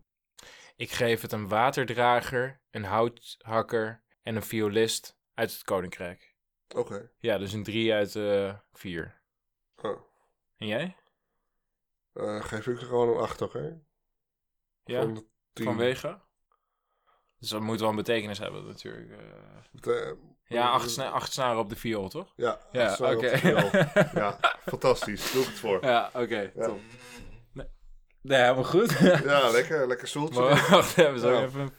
Ik 0.76 0.92
geef 0.92 1.22
het 1.22 1.32
een 1.32 1.48
waterdrager, 1.48 2.62
een 2.72 2.84
houthakker 2.84 4.04
en 4.22 4.36
een 4.36 4.44
violist 4.44 5.18
uit 5.34 5.52
het 5.52 5.64
Koninkrijk. 5.64 6.36
Oké. 6.76 7.12
Ja, 7.18 7.38
dus 7.38 7.54
een 7.54 7.64
3 7.64 7.94
uit 7.94 8.16
eh 8.16 8.58
4. 8.74 9.22
Oh. 9.82 10.02
En 10.58 10.68
jij? 10.68 10.96
Eh, 12.14 12.44
geef 12.44 12.68
ik 12.68 12.80
er 12.82 12.86
gewoon 12.88 13.10
een 13.10 13.22
8, 13.22 13.42
oké? 13.42 13.82
Ja, 14.84 15.02
Van 15.02 15.14
de 15.14 15.26
10. 15.54 15.66
vanwege? 15.66 16.22
Dus 17.44 17.52
dat 17.52 17.62
moet 17.62 17.80
wel 17.80 17.90
een 17.90 17.96
betekenis 17.96 18.40
hebben 18.40 18.66
natuurlijk. 18.68 19.10
eh. 19.84 19.94
Eh, 19.98 20.12
Ja, 20.48 20.70
acht, 20.70 20.90
sna 20.90 21.10
acht 21.10 21.34
snaren 21.34 21.60
op 21.60 21.70
de 21.70 21.76
viool, 21.76 22.10
toch? 22.10 22.34
Ja, 22.36 22.58
Ja, 22.72 22.98
oké. 23.00 23.16
de 23.30 23.38
viool. 23.38 23.70
ja, 24.24 24.38
fantastisch. 24.66 25.32
Doe 25.32 25.42
ik 25.42 25.48
het 25.48 25.58
voor. 25.60 25.86
Ja, 25.86 26.10
oké, 26.14 26.52
Ja. 26.56 26.66
top. 26.66 26.80
Nee, 27.54 27.66
nee, 28.22 28.42
helemaal 28.42 28.64
goed. 28.64 28.98
Ja, 29.26 29.50
lekker. 29.50 29.88
Lekker 29.88 30.08
stoeltje. 30.08 30.40
maar 30.42 30.68
wacht 30.70 30.98
even, 30.98 31.20
zo 31.20 31.32
Ja. 31.34 31.42
even... 31.42 31.72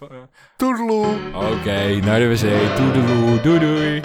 Toedeloe! 0.57 1.07
Oké, 1.35 1.95
naar 2.05 2.19
de 2.19 2.29
wc. 2.29 2.77
Doei. 2.77 3.41
Doei 3.43 3.59
doei. 3.59 4.01